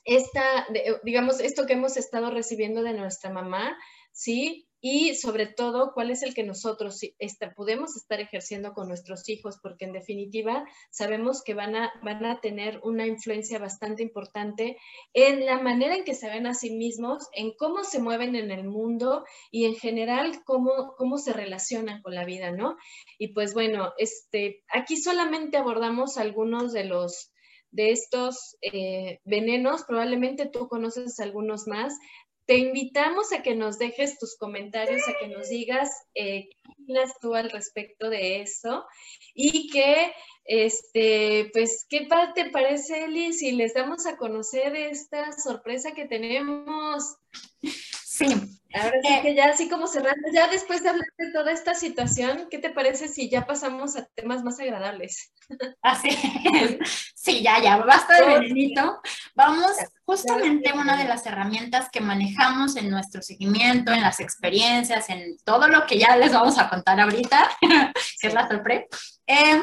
esta, 0.04 0.66
digamos, 1.02 1.40
esto 1.40 1.66
que 1.66 1.74
hemos 1.74 1.96
estado 1.96 2.30
recibiendo 2.30 2.82
de 2.82 2.92
nuestra 2.92 3.30
mamá, 3.30 3.76
¿sí? 4.12 4.67
Y 4.80 5.14
sobre 5.16 5.46
todo 5.46 5.92
cuál 5.92 6.10
es 6.10 6.22
el 6.22 6.34
que 6.34 6.44
nosotros 6.44 7.00
podemos 7.56 7.96
estar 7.96 8.20
ejerciendo 8.20 8.72
con 8.74 8.88
nuestros 8.88 9.28
hijos, 9.28 9.58
porque 9.62 9.84
en 9.84 9.92
definitiva 9.92 10.64
sabemos 10.90 11.42
que 11.42 11.54
van 11.54 11.74
a, 11.74 11.92
van 12.02 12.24
a 12.24 12.40
tener 12.40 12.80
una 12.84 13.06
influencia 13.06 13.58
bastante 13.58 14.02
importante 14.02 14.76
en 15.14 15.46
la 15.46 15.60
manera 15.60 15.96
en 15.96 16.04
que 16.04 16.14
se 16.14 16.28
ven 16.28 16.46
a 16.46 16.54
sí 16.54 16.70
mismos, 16.70 17.26
en 17.32 17.52
cómo 17.56 17.82
se 17.82 18.00
mueven 18.00 18.36
en 18.36 18.50
el 18.50 18.64
mundo 18.64 19.24
y 19.50 19.64
en 19.64 19.74
general 19.74 20.42
cómo, 20.44 20.94
cómo 20.96 21.18
se 21.18 21.32
relacionan 21.32 22.00
con 22.02 22.14
la 22.14 22.24
vida, 22.24 22.52
¿no? 22.52 22.76
Y 23.18 23.28
pues 23.34 23.54
bueno, 23.54 23.92
este, 23.98 24.62
aquí 24.72 24.96
solamente 24.96 25.56
abordamos 25.56 26.18
algunos 26.18 26.72
de 26.72 26.84
los 26.84 27.32
de 27.70 27.90
estos 27.90 28.56
eh, 28.62 29.20
venenos, 29.24 29.84
probablemente 29.84 30.46
tú 30.46 30.68
conoces 30.68 31.20
algunos 31.20 31.66
más, 31.66 31.94
te 32.48 32.56
invitamos 32.56 33.30
a 33.34 33.42
que 33.42 33.54
nos 33.54 33.78
dejes 33.78 34.18
tus 34.18 34.34
comentarios, 34.38 35.06
a 35.06 35.18
que 35.18 35.28
nos 35.28 35.50
digas 35.50 35.90
eh, 36.14 36.48
qué 36.48 36.72
opinas 36.72 37.12
tú 37.20 37.34
al 37.34 37.50
respecto 37.50 38.08
de 38.08 38.40
eso 38.40 38.86
y 39.34 39.68
que, 39.68 40.14
este, 40.46 41.50
pues, 41.52 41.84
¿qué 41.90 42.08
te 42.34 42.48
parece, 42.48 43.04
Eli, 43.04 43.34
si 43.34 43.52
les 43.52 43.74
damos 43.74 44.06
a 44.06 44.16
conocer 44.16 44.74
esta 44.76 45.30
sorpresa 45.32 45.92
que 45.92 46.06
tenemos? 46.06 47.18
Sí. 48.18 48.58
Ahora 48.74 48.98
sí 49.00 49.08
eh, 49.08 49.20
que 49.22 49.34
ya 49.34 49.46
así 49.46 49.68
como 49.68 49.86
cerrando, 49.86 50.28
ya 50.32 50.48
después 50.48 50.82
de 50.82 50.88
hablar 50.88 51.08
de 51.16 51.32
toda 51.32 51.52
esta 51.52 51.74
situación, 51.74 52.48
¿qué 52.50 52.58
te 52.58 52.68
parece 52.68 53.06
si 53.06 53.30
ya 53.30 53.46
pasamos 53.46 53.96
a 53.96 54.06
temas 54.14 54.42
más 54.42 54.58
agradables? 54.58 55.32
Así 55.82 56.08
es. 56.08 56.78
Sí, 57.14 57.42
ya, 57.42 57.60
ya, 57.60 57.76
basta 57.76 58.14
de 58.14 58.38
venenito. 58.38 59.02
Vamos, 59.34 59.72
justamente 60.06 60.72
una 60.72 60.96
de 60.96 61.04
las 61.04 61.26
herramientas 61.26 61.90
que 61.92 62.00
manejamos 62.00 62.76
en 62.76 62.88
nuestro 62.88 63.20
seguimiento, 63.20 63.92
en 63.92 64.00
las 64.00 64.18
experiencias, 64.20 65.10
en 65.10 65.36
todo 65.44 65.68
lo 65.68 65.86
que 65.86 65.98
ya 65.98 66.16
les 66.16 66.32
vamos 66.32 66.58
a 66.58 66.70
contar 66.70 66.98
ahorita, 66.98 67.50
que 68.20 68.26
es 68.28 68.32
la 68.32 68.48
sorpresa, 68.48 68.86
eh, 69.26 69.62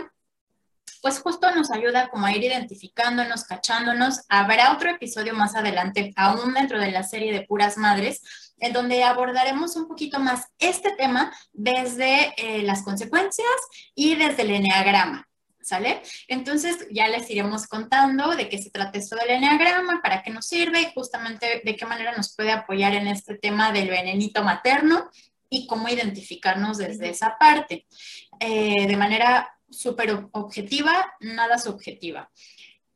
pues 1.05 1.19
justo 1.19 1.51
nos 1.51 1.69
ayuda 1.69 2.09
como 2.09 2.25
a 2.25 2.31
ir 2.31 2.43
identificándonos, 2.43 3.43
cachándonos. 3.43 4.21
Habrá 4.27 4.73
otro 4.73 4.89
episodio 4.89 5.35
más 5.35 5.55
adelante, 5.55 6.11
aún 6.15 6.55
dentro 6.55 6.79
de 6.79 6.89
la 6.89 7.03
serie 7.03 7.31
de 7.31 7.43
Puras 7.43 7.77
Madres, 7.77 8.23
en 8.57 8.73
donde 8.73 9.03
abordaremos 9.03 9.75
un 9.75 9.87
poquito 9.87 10.19
más 10.19 10.47
este 10.57 10.95
tema 10.97 11.31
desde 11.53 12.33
eh, 12.37 12.63
las 12.63 12.81
consecuencias 12.81 13.47
y 13.93 14.15
desde 14.15 14.41
el 14.41 14.49
eneagrama. 14.49 15.27
¿Sale? 15.61 16.01
Entonces 16.27 16.87
ya 16.89 17.07
les 17.07 17.29
iremos 17.29 17.67
contando 17.67 18.35
de 18.35 18.49
qué 18.49 18.57
se 18.57 18.71
trata 18.71 18.97
esto 18.97 19.15
del 19.15 19.29
eneagrama, 19.29 20.01
para 20.01 20.23
qué 20.23 20.31
nos 20.31 20.47
sirve 20.47 20.81
y 20.81 20.91
justamente 20.95 21.61
de 21.63 21.75
qué 21.75 21.85
manera 21.85 22.13
nos 22.17 22.35
puede 22.35 22.51
apoyar 22.51 22.95
en 22.95 23.05
este 23.05 23.35
tema 23.35 23.71
del 23.71 23.89
venenito 23.89 24.43
materno 24.43 25.11
y 25.51 25.67
cómo 25.67 25.87
identificarnos 25.87 26.79
desde 26.79 27.09
esa 27.09 27.37
parte. 27.37 27.85
Eh, 28.39 28.87
de 28.87 28.97
manera 28.97 29.54
súper 29.69 30.27
objetiva, 30.31 31.13
nada 31.19 31.57
subjetiva. 31.57 32.29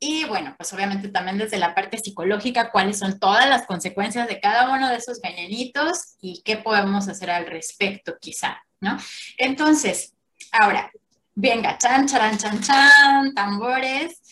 Y 0.02 0.24
bueno, 0.24 0.54
pues 0.56 0.72
obviamente 0.72 1.08
también 1.08 1.36
desde 1.36 1.58
la 1.58 1.74
parte 1.74 1.98
psicológica, 1.98 2.70
cuáles 2.70 2.98
son 2.98 3.20
todas 3.20 3.46
las 3.48 3.66
consecuencias 3.66 4.26
de 4.28 4.40
cada 4.40 4.74
uno 4.74 4.88
de 4.88 4.96
esos 4.96 5.20
venenitos 5.20 6.16
y 6.22 6.40
qué 6.42 6.56
podemos 6.56 7.06
hacer 7.06 7.30
al 7.30 7.46
respecto 7.46 8.16
quizá, 8.18 8.62
¿no? 8.80 8.96
Entonces, 9.36 10.14
ahora, 10.52 10.90
venga, 11.34 11.76
chan, 11.76 12.06
chan, 12.06 12.38
chan, 12.38 12.62
chan, 12.62 13.34
tambores. 13.34 14.22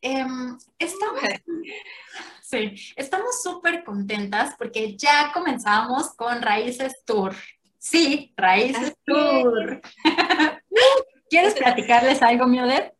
Em, 0.00 0.56
estamos, 0.78 1.20
sí, 2.42 2.74
estamos 2.96 3.42
súper 3.42 3.84
contentas 3.84 4.54
porque 4.56 4.96
ya 4.96 5.30
comenzamos 5.34 6.14
con 6.14 6.40
Raíces 6.40 7.04
Tour. 7.04 7.34
Sí, 7.76 8.32
Raíces 8.34 8.96
Tour. 9.04 9.82
¿Quieres 11.32 11.54
platicarles 11.54 12.20
algo, 12.20 12.46
Miodet? 12.46 12.92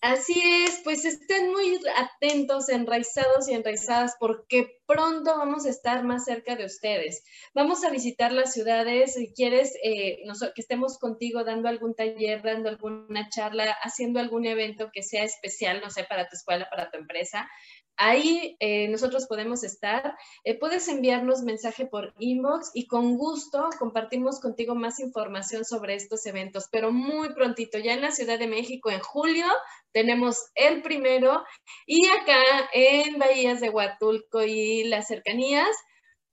Así 0.00 0.40
es, 0.64 0.80
pues 0.84 1.04
estén 1.04 1.50
muy 1.50 1.80
atentos, 1.96 2.68
enraizados 2.68 3.48
y 3.48 3.54
enraizadas, 3.54 4.14
porque 4.20 4.80
pronto 4.86 5.36
vamos 5.36 5.66
a 5.66 5.70
estar 5.70 6.04
más 6.04 6.24
cerca 6.24 6.54
de 6.54 6.64
ustedes. 6.64 7.24
Vamos 7.52 7.84
a 7.84 7.90
visitar 7.90 8.30
las 8.32 8.52
ciudades, 8.52 9.14
si 9.14 9.32
quieres 9.32 9.74
eh, 9.82 10.18
que 10.54 10.60
estemos 10.60 10.98
contigo 10.98 11.42
dando 11.42 11.68
algún 11.68 11.96
taller, 11.96 12.42
dando 12.42 12.68
alguna 12.68 13.28
charla, 13.28 13.76
haciendo 13.82 14.20
algún 14.20 14.46
evento 14.46 14.90
que 14.92 15.02
sea 15.02 15.24
especial, 15.24 15.80
no 15.80 15.90
sé, 15.90 16.04
para 16.04 16.28
tu 16.28 16.36
escuela, 16.36 16.68
para 16.70 16.92
tu 16.92 16.98
empresa, 16.98 17.50
Ahí 17.96 18.56
eh, 18.60 18.88
nosotros 18.88 19.26
podemos 19.26 19.62
estar. 19.64 20.16
Eh, 20.44 20.58
puedes 20.58 20.88
enviarnos 20.88 21.42
mensaje 21.42 21.86
por 21.86 22.14
inbox 22.18 22.70
y 22.74 22.86
con 22.86 23.16
gusto 23.16 23.68
compartimos 23.78 24.40
contigo 24.40 24.74
más 24.74 24.98
información 25.00 25.64
sobre 25.64 25.94
estos 25.94 26.24
eventos, 26.26 26.68
pero 26.70 26.90
muy 26.92 27.34
prontito, 27.34 27.78
ya 27.78 27.94
en 27.94 28.00
la 28.00 28.10
Ciudad 28.10 28.38
de 28.38 28.46
México, 28.46 28.90
en 28.90 29.00
julio, 29.00 29.46
tenemos 29.92 30.50
el 30.54 30.82
primero 30.82 31.44
y 31.86 32.06
acá 32.08 32.40
en 32.72 33.18
Bahías 33.18 33.60
de 33.60 33.70
Huatulco 33.70 34.42
y 34.42 34.84
las 34.84 35.08
cercanías, 35.08 35.76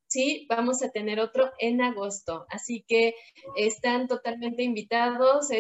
sí, 0.08 0.46
vamos 0.50 0.82
a 0.84 0.90
tener 0.90 1.20
otro 1.20 1.52
en 1.60 1.82
agosto. 1.82 2.46
Así 2.50 2.84
que 2.88 3.16
están 3.56 4.08
totalmente 4.08 4.64
invitados. 4.64 5.52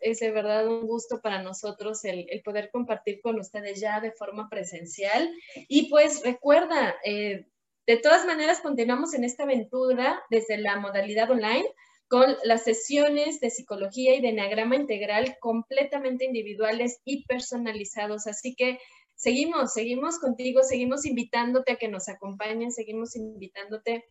Es 0.00 0.20
de 0.20 0.30
verdad 0.30 0.66
un 0.66 0.86
gusto 0.86 1.20
para 1.20 1.42
nosotros 1.42 2.04
el, 2.04 2.26
poder 2.44 2.70
compartir 2.70 3.20
con 3.20 3.38
ustedes 3.38 3.80
ya 3.80 4.00
de 4.00 4.12
forma 4.12 4.48
presencial. 4.48 5.30
Y 5.68 5.88
pues 5.88 6.22
recuerda, 6.22 6.94
eh, 7.04 7.46
de 7.86 7.96
todas 7.98 8.26
maneras 8.26 8.60
continuamos 8.60 9.14
en 9.14 9.24
esta 9.24 9.44
aventura 9.44 10.22
desde 10.30 10.58
la 10.58 10.76
modalidad 10.76 11.30
online 11.30 11.66
con 12.08 12.36
las 12.44 12.64
sesiones 12.64 13.40
de 13.40 13.50
psicología 13.50 14.14
y 14.14 14.20
de 14.20 14.28
enagrama 14.28 14.76
integral 14.76 15.36
completamente 15.40 16.24
individuales 16.24 17.00
y 17.04 17.24
personalizados. 17.26 18.26
Así 18.26 18.54
que 18.54 18.78
seguimos, 19.14 19.72
seguimos 19.72 20.18
contigo, 20.18 20.62
seguimos 20.62 21.04
invitándote 21.04 21.72
a 21.72 21.76
que 21.76 21.88
nos 21.88 22.08
acompañen, 22.08 22.70
seguimos 22.70 23.16
invitándote 23.16 24.04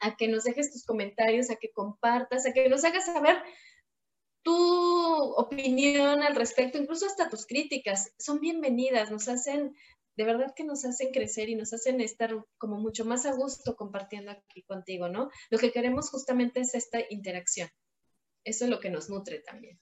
a 0.00 0.16
que 0.16 0.28
nos 0.28 0.44
dejes 0.44 0.72
tus 0.72 0.84
comentarios, 0.84 1.50
a 1.50 1.56
que 1.56 1.70
compartas, 1.70 2.46
a 2.46 2.52
que 2.52 2.68
nos 2.68 2.84
hagas 2.84 3.06
saber 3.06 3.36
tu 4.42 4.97
opinión 5.38 6.24
al 6.24 6.34
respecto, 6.34 6.78
incluso 6.78 7.06
hasta 7.06 7.30
tus 7.30 7.46
críticas, 7.46 8.12
son 8.18 8.40
bienvenidas, 8.40 9.12
nos 9.12 9.28
hacen, 9.28 9.76
de 10.16 10.24
verdad 10.24 10.52
que 10.54 10.64
nos 10.64 10.84
hacen 10.84 11.12
crecer 11.12 11.48
y 11.48 11.54
nos 11.54 11.72
hacen 11.72 12.00
estar 12.00 12.34
como 12.58 12.76
mucho 12.76 13.04
más 13.04 13.24
a 13.24 13.32
gusto 13.32 13.76
compartiendo 13.76 14.32
aquí 14.32 14.64
contigo, 14.64 15.08
¿no? 15.08 15.30
Lo 15.50 15.58
que 15.58 15.70
queremos 15.70 16.10
justamente 16.10 16.58
es 16.60 16.74
esta 16.74 16.98
interacción. 17.08 17.70
Eso 18.42 18.64
es 18.64 18.70
lo 18.70 18.80
que 18.80 18.90
nos 18.90 19.10
nutre 19.10 19.38
también. 19.38 19.78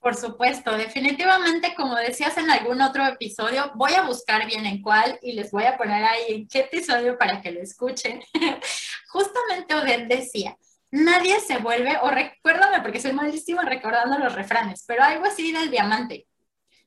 Por 0.00 0.14
supuesto, 0.14 0.76
definitivamente, 0.76 1.74
como 1.74 1.96
decías 1.96 2.36
en 2.36 2.50
algún 2.50 2.82
otro 2.82 3.06
episodio, 3.06 3.72
voy 3.74 3.94
a 3.94 4.02
buscar 4.02 4.46
bien 4.46 4.66
en 4.66 4.82
cuál 4.82 5.18
y 5.22 5.32
les 5.32 5.50
voy 5.50 5.64
a 5.64 5.78
poner 5.78 6.04
ahí 6.04 6.24
en 6.28 6.46
qué 6.46 6.60
episodio 6.60 7.16
para 7.16 7.40
que 7.40 7.52
lo 7.52 7.62
escuchen. 7.62 8.22
Justamente 9.08 9.74
Odette 9.74 10.08
decía, 10.08 10.58
nadie 10.90 11.40
se 11.40 11.58
vuelve, 11.58 11.96
o 12.02 12.10
recuérdame 12.10 12.80
porque 12.82 13.00
soy 13.00 13.12
malísimo 13.12 13.62
recordando 13.62 14.18
los 14.18 14.34
refranes, 14.34 14.84
pero 14.86 15.02
algo 15.02 15.26
así 15.26 15.52
del 15.52 15.70
diamante. 15.70 16.26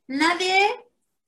Nadie 0.08 0.68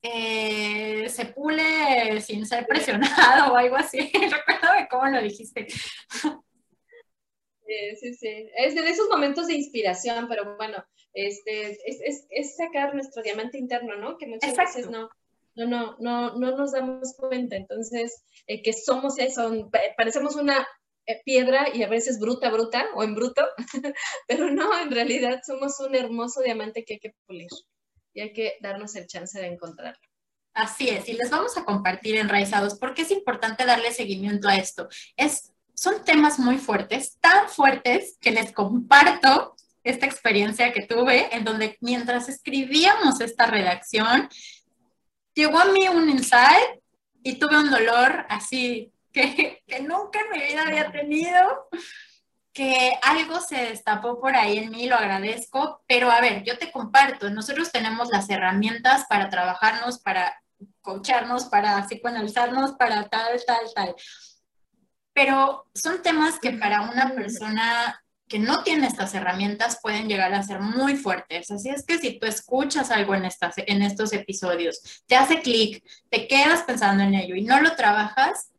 eh, 0.02 1.08
se 1.08 1.26
pule 1.26 2.20
sin 2.20 2.46
ser 2.46 2.66
presionado 2.66 3.52
o 3.52 3.56
algo 3.56 3.76
así. 3.76 3.98
Recuérdame 4.12 4.88
cómo 4.90 5.06
lo 5.06 5.22
dijiste. 5.22 5.66
Sí, 7.98 8.14
sí, 8.14 8.50
Es 8.56 8.74
de 8.74 8.90
esos 8.90 9.08
momentos 9.08 9.46
de 9.46 9.54
inspiración, 9.54 10.28
pero 10.28 10.56
bueno, 10.56 10.84
este, 11.14 11.78
es, 11.86 12.56
sacar 12.56 12.94
nuestro 12.94 13.22
diamante 13.22 13.56
interno, 13.56 13.96
¿no? 13.96 14.18
Que 14.18 14.26
muchas 14.26 14.54
veces 14.54 14.90
no, 14.90 15.08
no, 15.54 15.66
no, 15.66 15.96
no, 15.98 16.36
no 16.36 16.56
nos 16.56 16.72
damos 16.72 17.14
cuenta. 17.16 17.56
Entonces, 17.56 18.22
eh, 18.46 18.62
que 18.62 18.74
somos 18.74 19.18
eso, 19.18 19.70
parecemos 19.96 20.36
una 20.36 20.66
piedra 21.24 21.68
y 21.72 21.82
a 21.82 21.88
veces 21.88 22.18
bruta, 22.18 22.50
bruta 22.50 22.86
o 22.94 23.02
en 23.02 23.14
bruto, 23.14 23.42
pero 24.28 24.50
no, 24.50 24.78
en 24.78 24.90
realidad 24.90 25.40
somos 25.46 25.78
un 25.80 25.94
hermoso 25.94 26.40
diamante 26.42 26.84
que 26.84 26.94
hay 26.94 27.00
que 27.00 27.14
pulir 27.26 27.50
y 28.12 28.20
hay 28.20 28.32
que 28.32 28.54
darnos 28.60 28.94
el 28.96 29.06
chance 29.06 29.38
de 29.38 29.46
encontrarlo. 29.46 30.00
Así 30.54 30.88
es, 30.88 31.08
y 31.08 31.14
les 31.14 31.30
vamos 31.30 31.56
a 31.56 31.64
compartir 31.64 32.16
enraizados 32.16 32.78
porque 32.78 33.02
es 33.02 33.10
importante 33.10 33.66
darle 33.66 33.92
seguimiento 33.92 34.48
a 34.48 34.56
esto. 34.56 34.88
Es, 35.16 35.52
son 35.74 36.04
temas 36.04 36.38
muy 36.38 36.58
fuertes, 36.58 37.18
tan 37.20 37.48
fuertes 37.48 38.16
que 38.20 38.30
les 38.30 38.52
comparto 38.52 39.56
esta 39.82 40.06
experiencia 40.06 40.72
que 40.72 40.86
tuve 40.86 41.34
en 41.36 41.44
donde 41.44 41.76
mientras 41.80 42.28
escribíamos 42.28 43.20
esta 43.20 43.46
redacción, 43.46 44.28
llegó 45.34 45.58
a 45.58 45.66
mí 45.66 45.88
un 45.88 46.08
insight 46.08 46.80
y 47.22 47.38
tuve 47.38 47.58
un 47.58 47.70
dolor 47.70 48.24
así 48.28 48.93
que, 49.14 49.62
nunca 49.82 50.20
en 50.20 50.30
mi 50.38 50.44
vida 50.44 50.62
había 50.66 50.90
tenido, 50.90 51.68
que 52.52 52.92
algo 53.02 53.40
se 53.40 53.56
destapó 53.56 54.20
por 54.20 54.36
ahí 54.36 54.58
en 54.58 54.70
mí, 54.70 54.86
lo 54.86 54.96
agradezco, 54.96 55.82
pero 55.86 56.10
a 56.10 56.20
ver, 56.20 56.42
yo 56.44 56.58
te 56.58 56.70
comparto, 56.70 57.30
nosotros 57.30 57.72
tenemos 57.72 58.08
las 58.10 58.28
herramientas 58.28 59.06
para 59.08 59.30
trabajarnos, 59.30 60.00
para 60.00 60.40
coacharnos, 60.82 61.46
para 61.46 61.82
psicoanalizarnos, 61.86 62.72
para 62.72 63.08
tal, 63.08 63.40
tal, 63.46 63.64
tal. 63.74 63.94
Pero 65.12 65.66
son 65.74 66.02
temas 66.02 66.38
que 66.40 66.50
para 66.52 66.82
una 66.82 67.14
persona 67.14 68.00
que 68.26 68.38
no 68.38 68.62
tiene 68.62 68.86
estas 68.86 69.14
herramientas 69.14 69.78
pueden 69.82 70.08
llegar 70.08 70.32
a 70.32 70.42
ser 70.42 70.60
muy 70.60 70.96
fuertes. 70.96 71.50
Así 71.50 71.68
es 71.68 71.84
que 71.84 71.98
si 71.98 72.18
tú 72.18 72.26
escuchas 72.26 72.90
algo 72.90 73.14
en, 73.14 73.24
estas, 73.24 73.54
en 73.58 73.82
estos 73.82 74.12
episodios, 74.12 75.04
te 75.06 75.14
hace 75.14 75.40
clic, 75.40 75.84
te 76.10 76.26
quedas 76.26 76.62
pensando 76.62 77.04
en 77.04 77.14
ello 77.14 77.34
y 77.34 77.42
no 77.42 77.60
lo 77.60 77.76
trabajas, 77.76 78.53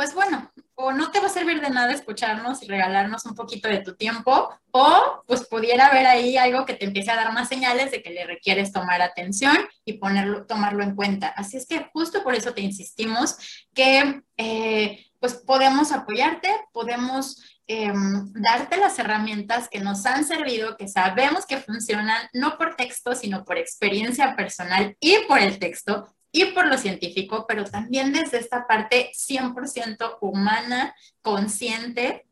pues 0.00 0.14
bueno, 0.14 0.50
o 0.76 0.92
no 0.92 1.10
te 1.10 1.20
va 1.20 1.26
a 1.26 1.28
servir 1.28 1.60
de 1.60 1.68
nada 1.68 1.92
escucharnos 1.92 2.62
y 2.62 2.66
regalarnos 2.66 3.26
un 3.26 3.34
poquito 3.34 3.68
de 3.68 3.80
tu 3.80 3.96
tiempo, 3.96 4.48
o 4.70 5.22
pues 5.26 5.46
pudiera 5.46 5.88
haber 5.88 6.06
ahí 6.06 6.38
algo 6.38 6.64
que 6.64 6.72
te 6.72 6.86
empiece 6.86 7.10
a 7.10 7.16
dar 7.16 7.34
más 7.34 7.50
señales 7.50 7.90
de 7.90 8.02
que 8.02 8.08
le 8.08 8.24
requieres 8.24 8.72
tomar 8.72 9.02
atención 9.02 9.58
y 9.84 9.98
ponerlo, 9.98 10.46
tomarlo 10.46 10.82
en 10.82 10.96
cuenta. 10.96 11.28
Así 11.28 11.58
es 11.58 11.66
que 11.66 11.84
justo 11.92 12.22
por 12.22 12.34
eso 12.34 12.54
te 12.54 12.62
insistimos 12.62 13.36
que 13.74 14.22
eh, 14.38 15.04
pues 15.18 15.34
podemos 15.34 15.92
apoyarte, 15.92 16.48
podemos 16.72 17.60
em, 17.66 18.32
darte 18.32 18.78
las 18.78 18.98
herramientas 18.98 19.68
que 19.68 19.80
nos 19.80 20.06
han 20.06 20.24
servido, 20.24 20.78
que 20.78 20.88
sabemos 20.88 21.44
que 21.44 21.58
funcionan, 21.58 22.26
no 22.32 22.56
por 22.56 22.74
texto, 22.76 23.14
sino 23.14 23.44
por 23.44 23.58
experiencia 23.58 24.34
personal 24.34 24.96
y 24.98 25.18
por 25.28 25.40
el 25.40 25.58
texto, 25.58 26.08
y 26.32 26.46
por 26.46 26.66
lo 26.66 26.78
científico, 26.78 27.44
pero 27.48 27.64
también 27.64 28.12
desde 28.12 28.38
esta 28.38 28.66
parte 28.66 29.10
100% 29.14 30.18
humana, 30.20 30.94
consciente, 31.22 32.26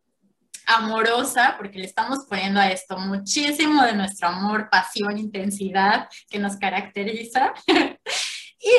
amorosa, 0.67 1.55
porque 1.57 1.79
le 1.79 1.87
estamos 1.87 2.27
poniendo 2.29 2.61
a 2.61 2.71
esto 2.71 2.99
muchísimo 2.99 3.83
de 3.85 3.95
nuestro 3.95 4.29
amor, 4.29 4.69
pasión, 4.71 5.19
intensidad 5.19 6.09
que 6.29 6.39
nos 6.39 6.57
caracteriza. 6.57 7.55
y 7.67 8.73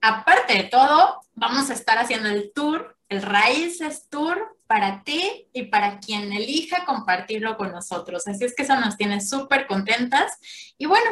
aparte 0.00 0.54
de 0.54 0.64
todo, 0.64 1.20
vamos 1.34 1.70
a 1.70 1.74
estar 1.74 1.98
haciendo 1.98 2.28
el 2.28 2.52
tour, 2.54 2.96
el 3.08 3.20
Raíces 3.20 4.08
Tour 4.08 4.56
para 4.66 5.02
ti 5.04 5.48
y 5.52 5.64
para 5.64 5.98
quien 5.98 6.32
elija 6.32 6.84
compartirlo 6.84 7.56
con 7.56 7.72
nosotros. 7.72 8.26
Así 8.26 8.44
es 8.44 8.54
que 8.54 8.62
eso 8.62 8.76
nos 8.76 8.96
tiene 8.96 9.20
súper 9.20 9.66
contentas. 9.66 10.32
Y 10.78 10.86
bueno, 10.86 11.10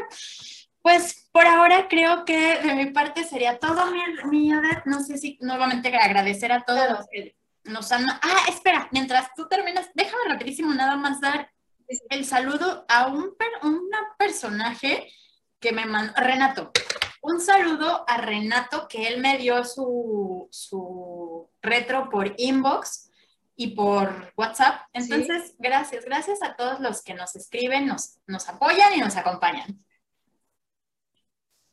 pues 0.82 1.28
por 1.32 1.46
ahora 1.46 1.88
creo 1.88 2.24
que 2.24 2.60
de 2.60 2.74
mi 2.74 2.86
parte 2.86 3.24
sería 3.24 3.58
todo, 3.58 3.86
mi, 3.90 4.00
mi 4.30 4.52
No 4.84 5.02
sé 5.02 5.16
si 5.16 5.38
nuevamente 5.40 5.96
agradecer 5.96 6.52
a 6.52 6.64
todos 6.64 6.90
los 6.90 7.06
que 7.10 7.36
nos 7.64 7.92
han... 7.92 8.04
Ah, 8.10 8.44
espera, 8.48 8.88
mientras 8.90 9.32
tú 9.34 9.48
terminas, 9.48 9.88
déjame 9.94 10.24
rapidísimo 10.28 10.74
nada 10.74 10.96
más 10.96 11.20
dar 11.20 11.50
el 12.10 12.24
saludo 12.24 12.84
a 12.88 13.06
un, 13.06 13.36
personaje 14.18 15.08
que 15.60 15.72
me 15.72 15.86
mandó, 15.86 16.12
Renato. 16.16 16.72
Un 17.22 17.40
saludo 17.40 18.04
a 18.08 18.16
Renato, 18.16 18.88
que 18.88 19.06
él 19.06 19.20
me 19.20 19.38
dio 19.38 19.64
su, 19.64 20.48
su 20.50 21.48
retro 21.60 22.08
por 22.08 22.34
inbox 22.36 23.10
y 23.54 23.68
por 23.68 24.32
WhatsApp. 24.36 24.82
Entonces, 24.92 25.54
gracias, 25.58 26.04
gracias 26.04 26.42
a 26.42 26.56
todos 26.56 26.80
los 26.80 27.02
que 27.02 27.14
nos 27.14 27.36
escriben, 27.36 27.86
nos, 27.86 28.18
nos 28.26 28.48
apoyan 28.48 28.92
y 28.94 28.98
nos 28.98 29.16
acompañan. 29.16 29.84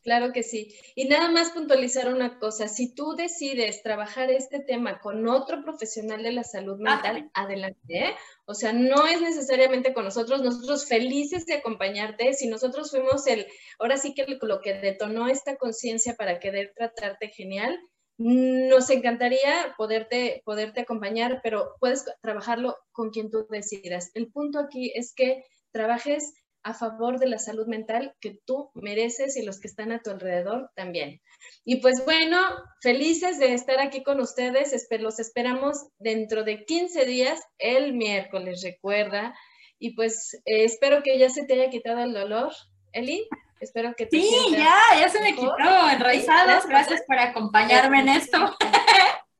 Claro 0.02 0.32
que 0.32 0.42
sí. 0.42 0.74
Y 0.94 1.06
nada 1.06 1.30
más 1.30 1.50
puntualizar 1.50 2.12
una 2.12 2.38
cosa, 2.38 2.68
si 2.68 2.94
tú 2.94 3.14
decides 3.14 3.82
trabajar 3.82 4.30
este 4.30 4.60
tema 4.60 4.98
con 5.00 5.28
otro 5.28 5.62
profesional 5.62 6.22
de 6.22 6.32
la 6.32 6.44
salud 6.44 6.78
mental, 6.78 7.30
adelante. 7.34 7.78
¿eh? 7.88 8.16
O 8.46 8.54
sea, 8.54 8.72
no 8.72 9.06
es 9.06 9.20
necesariamente 9.20 9.92
con 9.92 10.04
nosotros, 10.04 10.42
nosotros 10.42 10.86
felices 10.86 11.44
de 11.44 11.54
acompañarte. 11.54 12.32
Si 12.32 12.48
nosotros 12.48 12.90
fuimos 12.90 13.26
el, 13.26 13.46
ahora 13.78 13.98
sí 13.98 14.14
que 14.14 14.26
lo 14.40 14.60
que 14.62 14.74
detonó 14.74 15.28
esta 15.28 15.56
conciencia 15.56 16.14
para 16.14 16.40
querer 16.40 16.72
tratarte 16.74 17.28
genial, 17.28 17.78
nos 18.16 18.90
encantaría 18.90 19.74
poderte, 19.76 20.42
poderte 20.44 20.80
acompañar, 20.80 21.40
pero 21.42 21.74
puedes 21.78 22.04
trabajarlo 22.20 22.76
con 22.92 23.10
quien 23.10 23.30
tú 23.30 23.46
decidas. 23.50 24.10
El 24.14 24.30
punto 24.30 24.58
aquí 24.58 24.92
es 24.94 25.14
que 25.14 25.44
trabajes 25.72 26.34
a 26.62 26.74
favor 26.74 27.18
de 27.18 27.26
la 27.26 27.38
salud 27.38 27.66
mental 27.66 28.14
que 28.20 28.38
tú 28.44 28.70
mereces 28.74 29.36
y 29.36 29.44
los 29.44 29.60
que 29.60 29.68
están 29.68 29.92
a 29.92 30.00
tu 30.00 30.10
alrededor 30.10 30.70
también. 30.74 31.20
Y 31.64 31.76
pues 31.76 32.04
bueno, 32.04 32.38
felices 32.82 33.38
de 33.38 33.54
estar 33.54 33.80
aquí 33.80 34.02
con 34.02 34.20
ustedes. 34.20 34.74
Los 35.00 35.18
esperamos 35.18 35.88
dentro 35.98 36.44
de 36.44 36.64
15 36.64 37.04
días, 37.06 37.40
el 37.58 37.94
miércoles, 37.94 38.62
recuerda. 38.62 39.34
Y 39.78 39.94
pues 39.94 40.34
eh, 40.44 40.64
espero 40.64 41.02
que 41.02 41.18
ya 41.18 41.30
se 41.30 41.44
te 41.44 41.54
haya 41.54 41.70
quitado 41.70 42.00
el 42.00 42.12
dolor. 42.12 42.52
Eli. 42.92 43.26
Espero 43.60 43.94
que 43.94 44.06
te 44.06 44.18
Sí, 44.18 44.34
ya, 44.52 44.78
ya 44.98 45.08
se 45.08 45.20
me 45.20 45.34
quitó. 45.34 45.54
Enraizados, 45.92 46.66
gracias 46.66 47.02
por 47.06 47.18
acompañarme 47.18 48.00
en 48.00 48.08
esto. 48.08 48.38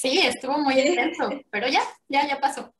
Sí, 0.00 0.18
estuvo 0.18 0.56
muy 0.56 0.80
intenso, 0.80 1.28
pero 1.50 1.68
ya, 1.68 1.82
ya, 2.08 2.26
ya 2.26 2.40
pasó. 2.40 2.72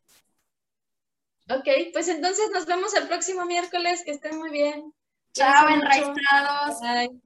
Ok, 1.51 1.69
pues 1.93 2.09
entonces 2.09 2.51
nos 2.53 2.67
vemos 2.67 2.95
el 2.95 3.09
próximo 3.09 3.45
miércoles. 3.45 4.03
Que 4.05 4.13
estén 4.13 4.39
muy 4.39 4.51
bien. 4.51 4.95
Chao, 5.33 5.69
enraizados. 5.69 6.79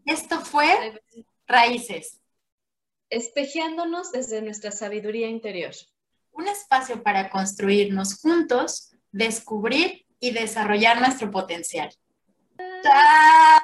Esto 0.07 0.41
fue 0.41 1.01
Raíces. 1.47 2.21
Espejeándonos 3.11 4.13
desde 4.13 4.41
nuestra 4.43 4.71
sabiduría 4.71 5.29
interior. 5.29 5.75
Un 6.33 6.49
espacio 6.49 7.03
para 7.03 7.31
construirnos 7.31 8.21
juntos, 8.21 8.95
descubrir 9.13 10.07
y 10.19 10.33
desarrollar 10.33 11.01
nuestro 11.01 11.31
potencial. 11.31 11.95
Chao. 12.83 13.61